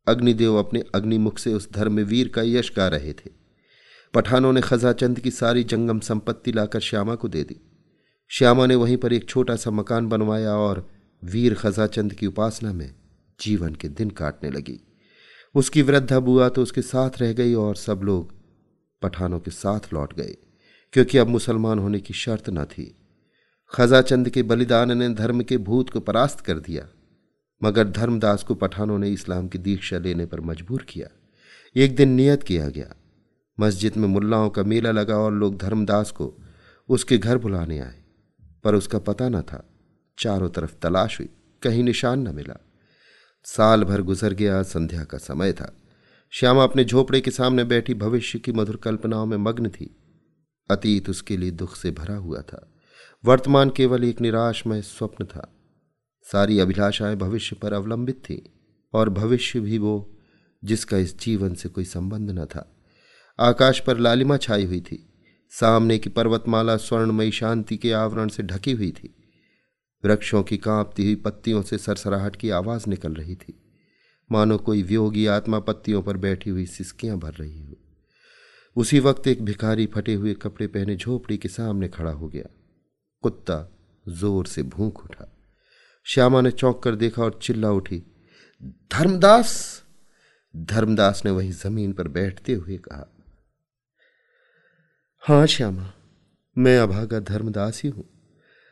अग्निदेव 0.09 0.55
अपने 0.55 0.85
अग्निमुख 0.95 1.39
से 1.39 1.55
उस 1.55 1.73
धर्मवीर 1.73 2.29
का 2.29 2.43
यश 2.43 2.73
गा 2.77 2.89
रहे 2.89 3.13
थे। 3.13 3.31
पठानों 4.15 4.53
ने 4.53 4.61
खजाचंद 4.61 5.21
की 5.21 5.31
सारी 5.31 5.65
जंगम 5.65 6.01
संपत्ति 6.01 6.53
लाकर 6.53 6.81
श्यामा 6.81 7.15
को 7.15 7.29
दे 7.29 7.43
दी। 7.45 7.61
श्यामा 8.29 8.67
ने 8.67 8.75
वहीं 8.75 8.97
पर 8.97 9.13
एक 9.13 9.29
छोटा 9.29 9.57
सा 9.57 9.71
मकान 9.71 10.07
बनवाया 10.07 10.55
और 10.55 10.91
वीर 11.25 11.55
खजाचंद 11.55 12.15
की 12.15 12.27
उपासना 12.27 12.73
में 12.73 12.95
जीवन 13.41 13.75
के 13.75 13.89
दिन 13.89 14.11
काटने 14.11 14.51
लगी। 14.51 14.81
उसकी 15.55 15.83
वृद्धा 15.83 16.19
बुआ 16.21 16.49
तो 16.49 16.63
उसके 16.63 16.83
साथ 16.83 17.19
रह 17.19 17.33
गई 17.33 17.55
और 17.55 17.77
सब 17.77 18.01
लोग 18.03 18.33
पठानों 19.03 19.41
के 19.41 19.51
साथ 19.51 19.93
लौट 19.93 20.15
गए, 20.15 20.37
क्योंकि 20.93 21.19
अब 21.19 21.29
मुसलमान 21.29 21.79
होने 21.79 22.01
की 22.01 22.15
शर्त 22.15 22.51
न 22.51 22.65
थी। 22.65 22.95
खजाचंद 23.73 24.29
के 24.29 24.43
बलिदान 24.43 24.97
ने 24.99 25.09
धर्म 25.15 25.43
के 25.43 25.57
भूत 25.59 25.91
को 25.91 26.01
परास्त 26.01 26.41
कर 26.41 26.59
दिया, 26.59 26.87
मगर 27.63 27.89
धर्मदास 27.89 28.43
को 28.43 28.55
पठानों 28.55 28.99
ने 28.99 29.11
इस्लाम 29.11 29.49
की 29.49 29.59
दीक्षा 29.59 29.99
लेने 29.99 30.27
पर 30.27 30.41
मजबूर 30.41 30.83
किया। 30.83 31.09
एक 31.77 31.97
दिन 31.97 32.09
नियत 32.09 32.43
किया 32.43 32.69
गया। 32.69 32.95
मस्जिद 33.59 33.97
में 33.97 34.09
मुल्लाओं 34.09 34.51
का 34.51 34.63
मेला 34.63 34.91
लगा 34.91 35.17
और 35.17 35.33
लोग 35.33 35.57
धर्मदास 35.59 36.11
को 36.11 36.33
उसके 36.89 37.19
घर 37.19 37.39
बुलाने 37.39 37.79
आए, 37.79 37.99
पर 38.65 38.75
उसका 38.75 38.99
पता 38.99 39.29
न 39.29 39.43
था। 39.43 39.65
चारों 40.19 40.49
तरफ़ 40.49 40.75
तलाश 40.83 41.19
हुई, 41.21 41.29
कहीं 41.63 41.83
निशान 41.83 42.29
न 42.29 42.35
मिला। 42.35 42.59
साल 43.45 43.85
भर 43.85 44.03
गुजर 44.03 44.33
गया, 44.33 44.63
संध्या 44.63 45.05
का 45.05 45.19
समय 45.19 45.53
था। 45.53 45.77
श्यामा 46.31 46.65
अपने 46.65 46.85
झोपड़े 46.85 47.21
के 47.21 47.31
सामने 47.31 47.65
बैठी, 47.65 47.95
भविष्य 47.95 48.39
की 48.39 48.53
मधुर 48.53 48.77
कल्पनाओं 48.77 49.27
में 49.27 49.37
मग्न 49.37 49.69
थी। 49.69 49.97
अतीत 50.71 51.11
उसके 51.11 51.37
लिए 51.37 51.51
दुख 51.51 51.77
से 51.77 51.91
भरा 51.91 52.17
हुआ 52.17 52.41
था। 52.41 52.73
वर्तमान 53.25 53.71
केवल 53.71 54.05
एक 54.05 54.21
निराशमय 54.21 54.83
स्वप्न 54.83 55.25
था। 55.25 55.55
सारी 56.23 56.59
अभिलाषाएँ 56.59 57.17
भविष्य 57.17 57.57
पर 57.57 57.73
अवलंबित 57.73 58.17
थी, 58.17 58.53
और 58.95 59.09
भविष्य 59.09 59.61
भी 59.61 59.79
वो, 59.79 60.19
जिसका 60.65 60.97
इस 60.97 61.21
जीवन 61.21 61.55
से 61.55 61.69
कोई 61.69 61.85
संबंध 61.85 62.31
न 62.31 62.45
था। 62.45 62.77
आकाश 63.41 63.81
पर 63.81 63.99
लालिमा 63.99 64.37
छाई 64.37 64.65
हुई 64.65 64.81
थी। 64.81 65.13
सामने 65.51 65.99
की 65.99 66.11
पर्वतमाला 66.11 66.77
स्वर्णमयी 66.77 67.31
शांति 67.31 67.77
के 67.77 67.93
आवरण 67.93 68.29
से 68.29 68.43
ढकी 68.43 68.73
हुई 68.73 68.91
थी। 68.91 69.18
वृक्षों 70.05 70.43
की 70.43 70.57
कांपती 70.57 71.05
हुई 71.05 71.15
पत्तियों 71.15 71.63
से 71.63 71.79
सरसराहट 71.79 72.37
की 72.37 72.51
आवाज़ 72.51 72.89
निकल 72.89 73.15
रही 73.15 73.37
थी। 73.37 73.55
मानो 74.33 74.59
कोई 74.59 74.83
व्योगी 74.83 75.27
आत्मा 75.27 75.59
पत्तियों 75.61 76.03
पर 76.03 76.17
बैठी 76.17 76.51
हुई 76.51 76.67
सिसकियाँ 76.67 77.19
भर 77.19 77.33
रही 77.33 77.63
हो। 77.63 77.77
उसी 78.77 79.01
वक्त 79.01 79.27
एक 79.27 79.45
भिखारी 79.45 79.87
फटे 79.87 80.15
हुए 80.15 80.35
कपड़े 80.35 80.67
पहने 80.67 80.97
झोपड़ी 80.97 81.39
के 81.39 81.49
सामने 81.49 81.89
खड़ा 81.89 82.11
हो 82.11 82.29
गया। 82.29 82.49
कुत्ता 83.23 83.79
ज़ोर 84.09 84.47
से 84.47 84.63
भूख 84.63 85.05
उठा। 85.05 85.35
श्यामा 86.05 86.41
ने 86.41 86.51
चौंक 86.51 86.83
कर 86.83 86.95
देखा 86.95 87.23
और 87.23 87.39
चिल्ला 87.43 87.71
उठी, 87.71 88.03
धर्मदास! 88.93 89.83
धर्मदास 90.57 91.23
ने 91.25 91.31
वही 91.31 91.53
ज़मीन 91.53 91.93
पर 91.93 92.09
बैठते 92.09 92.53
हुए 92.53 92.77
कहा, 92.77 93.15
हाँ 95.19 95.47
श्यामा, 95.47 95.93
मैं 96.59 96.79
अभागा 96.79 97.21
धर्मदास 97.21 97.83
ही 97.85 97.91
हूँ। 97.91 98.18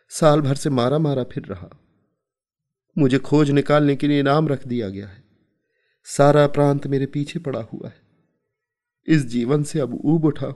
साल 0.09 0.41
भर 0.41 0.55
से 0.55 0.71
मारा 0.71 0.99
मारा 0.99 1.25
फिर 1.25 1.45
रहा। 1.45 1.71
मुझे 2.99 3.19
खोज 3.19 3.51
निकालने 3.51 3.97
के 3.97 4.09
लिए 4.09 4.21
इनाम 4.21 4.49
रख 4.49 4.67
दिया 4.67 4.89
गया 4.89 5.09
है। 5.09 5.25
सारा 6.05 6.47
प्रांत 6.47 6.87
मेरे 6.87 7.07
पीछे 7.07 7.39
पड़ा 7.39 7.63
हुआ 7.63 7.89
है। 7.89 8.01
इस 9.07 9.27
जीवन 9.27 9.63
से 9.63 9.81
अब 9.81 10.01
ऊब 10.05 10.25
उठा 10.25 10.51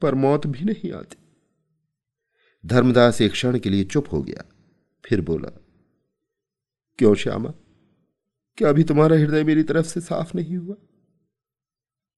पर 0.00 0.14
मौत 0.14 0.46
भी 0.46 0.64
नहीं 0.64 0.92
आती। 0.92 1.16
धर्मदास 2.66 3.20
एक 3.20 3.32
क्षण 3.32 3.58
के 3.58 3.70
लिए 3.70 3.84
चुप 3.84 4.12
हो 4.12 4.22
गया, 4.22 4.44
फिर 5.04 5.20
बोला, 5.20 5.48
क्यों 6.98 7.14
श्यामा? 7.14 7.54
क्या 8.56 8.68
अभी 8.68 8.84
तुम्हारा 8.84 9.16
हृदय 9.16 9.44
मेरी 9.44 9.62
तरफ़ 9.62 9.86
से 9.86 10.00
साफ़ 10.00 10.36
नहीं 10.36 10.56
हुआ? 10.56 10.74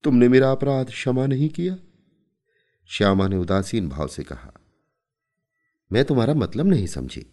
तुमने 0.03 0.27
मेरा 0.27 0.51
अपराध 0.51 0.87
क्षमा 0.87 1.27
नहीं 1.27 1.49
किया? 1.49 1.77
श्यामा 2.87 3.27
ने 3.27 3.37
उदासीन 3.37 3.89
भाव 3.89 4.07
से 4.07 4.23
कहा 4.23 4.53
मैं 5.91 6.05
तुम्हारा 6.05 6.33
मतलब 6.33 6.67
नहीं 6.67 6.87
समझी। 6.87 7.25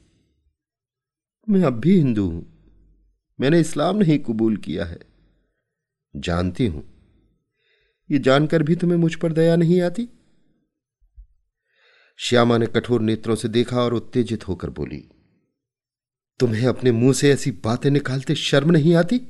मैं 1.49 1.63
अब 1.63 1.81
भी 1.81 1.97
हिंदू 1.99 2.27
हूँ। 2.31 2.47
मैंने 3.41 3.61
इस्लाम 3.61 3.97
नहीं 3.97 4.19
कबूल 4.19 4.57
किया 4.57 4.85
है। 4.85 4.99
जानती 6.15 6.67
हूँ। 6.67 6.83
ये 8.11 8.19
जानकर 8.19 8.63
भी 8.63 8.77
तुम्हें 8.77 8.99
मुझ 8.99 9.15
पर 9.15 9.33
दया 9.33 9.57
नहीं 9.57 9.81
आती? 9.81 10.09
श्यामा 12.19 12.59
ने 12.59 12.67
कठोर 12.67 13.01
नेत्रों 13.01 13.35
से 13.35 13.49
देखा 13.49 13.77
और 13.77 13.95
उत्तेजित 13.95 14.49
होकर 14.49 14.71
बोली, 14.71 15.05
तुम्हें 16.41 16.67
अपने 16.67 16.93
मुँह 16.93 17.13
से 17.13 17.33
ऐसी 17.33 17.51
बातें 17.65 17.91
निकालते 17.91 18.35
शर्म 18.35 18.71
नहीं 18.71 18.95
आती? 18.95 19.21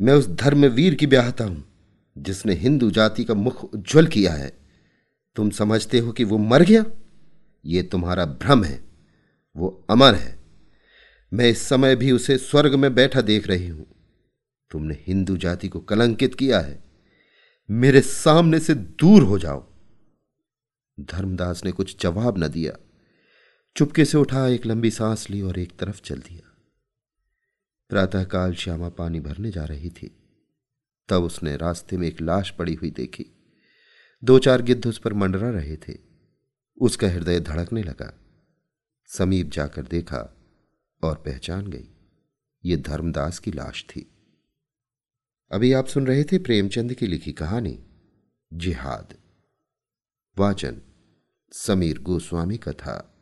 मैं 0.00 0.14
उस 0.14 0.28
धर्म 0.28 0.66
वीर 0.66 0.94
की 0.94 1.06
ब्याहता 1.06 1.44
हूँ, 1.44 1.64
जिसने 2.16 2.54
हिंदू 2.54 2.90
जाति 2.90 3.24
का 3.24 3.34
मुख 3.34 3.64
उज्जवल 3.64 4.06
किया 4.06 4.32
है। 4.32 4.52
तुम 5.36 5.50
समझते 5.50 5.98
हो 5.98 6.12
कि 6.12 6.24
वो 6.24 6.38
मर 6.38 6.62
गया? 6.62 6.84
ये 7.66 7.82
तुम्हारा 7.82 8.26
भ्रम 8.26 8.64
है, 8.64 8.84
वो 9.56 9.86
अमर 9.90 10.14
है। 10.14 10.38
मैं 11.32 11.48
इस 11.48 11.58
समय 11.58 11.96
भी 11.96 12.12
उसे 12.12 12.38
स्वर्ग 12.38 12.74
में 12.74 12.94
बैठा 12.94 13.20
देख 13.20 13.46
रही 13.46 13.68
हूँ। 13.68 13.86
तुमने 14.70 15.04
हिंदू 15.06 15.36
जाति 15.36 15.68
को 15.68 15.80
कलंकित 15.80 16.34
किया 16.34 16.60
है। 16.60 16.84
मेरे 17.70 18.00
सामने 18.00 18.60
से 18.60 18.74
दूर 18.74 19.22
हो 19.22 19.38
जाओ। 19.38 19.72
धर्मदास 21.00 21.64
ने 21.64 21.72
कुछ 21.72 22.02
जवाब 22.02 22.44
न 22.44 22.48
दिया। 22.48 22.72
चुपके 23.76 24.04
से 24.04 24.18
उठा, 24.18 24.48
एक 24.48 24.66
लंबी 24.66 24.90
सांस 24.90 25.30
ली 25.30 25.42
और 25.42 25.58
एक 25.58 25.76
तरफ़ 25.78 26.02
चल 26.02 26.16
दिया। 26.16 26.50
प्रातःकाल 27.88 28.54
श्यामा 28.54 28.88
पानी 28.88 29.20
भरने 29.20 29.50
जा 29.50 29.64
रही 29.64 29.90
थी। 29.90 30.16
तब 31.08 31.22
उसने 31.22 31.56
रास्ते 31.56 31.96
में 31.96 32.08
एक 32.08 32.20
लाश 32.20 32.50
पड़ी 32.50 32.74
हुई 32.74 32.90
देखी। 32.90 33.26
दो 34.24 34.38
चार 34.38 34.62
गिद्ध 34.62 34.86
उस 34.86 34.98
पर 34.98 35.12
मंडरा 35.12 35.50
रहे 35.50 35.76
थे। 35.76 36.13
उसका 36.80 37.08
हृदय 37.08 37.40
धड़कने 37.40 37.82
लगा। 37.82 38.20
समीप 39.06 39.50
जाकर 39.50 39.82
देखा 39.82 40.36
और 41.02 41.16
पहचान 41.16 41.66
गई, 41.66 41.88
ये 42.64 42.76
धर्मदास 42.76 43.38
की 43.38 43.52
लाश 43.52 43.84
थी। 43.84 44.10
अभी 45.52 45.72
आप 45.72 45.86
सुन 45.86 46.06
रहे 46.06 46.24
थे 46.24 46.38
प्रेमचंद 46.38 46.94
की 46.94 47.06
लिखी 47.06 47.32
कहानी, 47.32 47.84
जिहाद। 48.52 49.14
वाचन, 50.38 50.80
समीर 51.52 51.98
गोस्वामी 51.98 52.58
का 52.58 52.72
था 52.72 53.13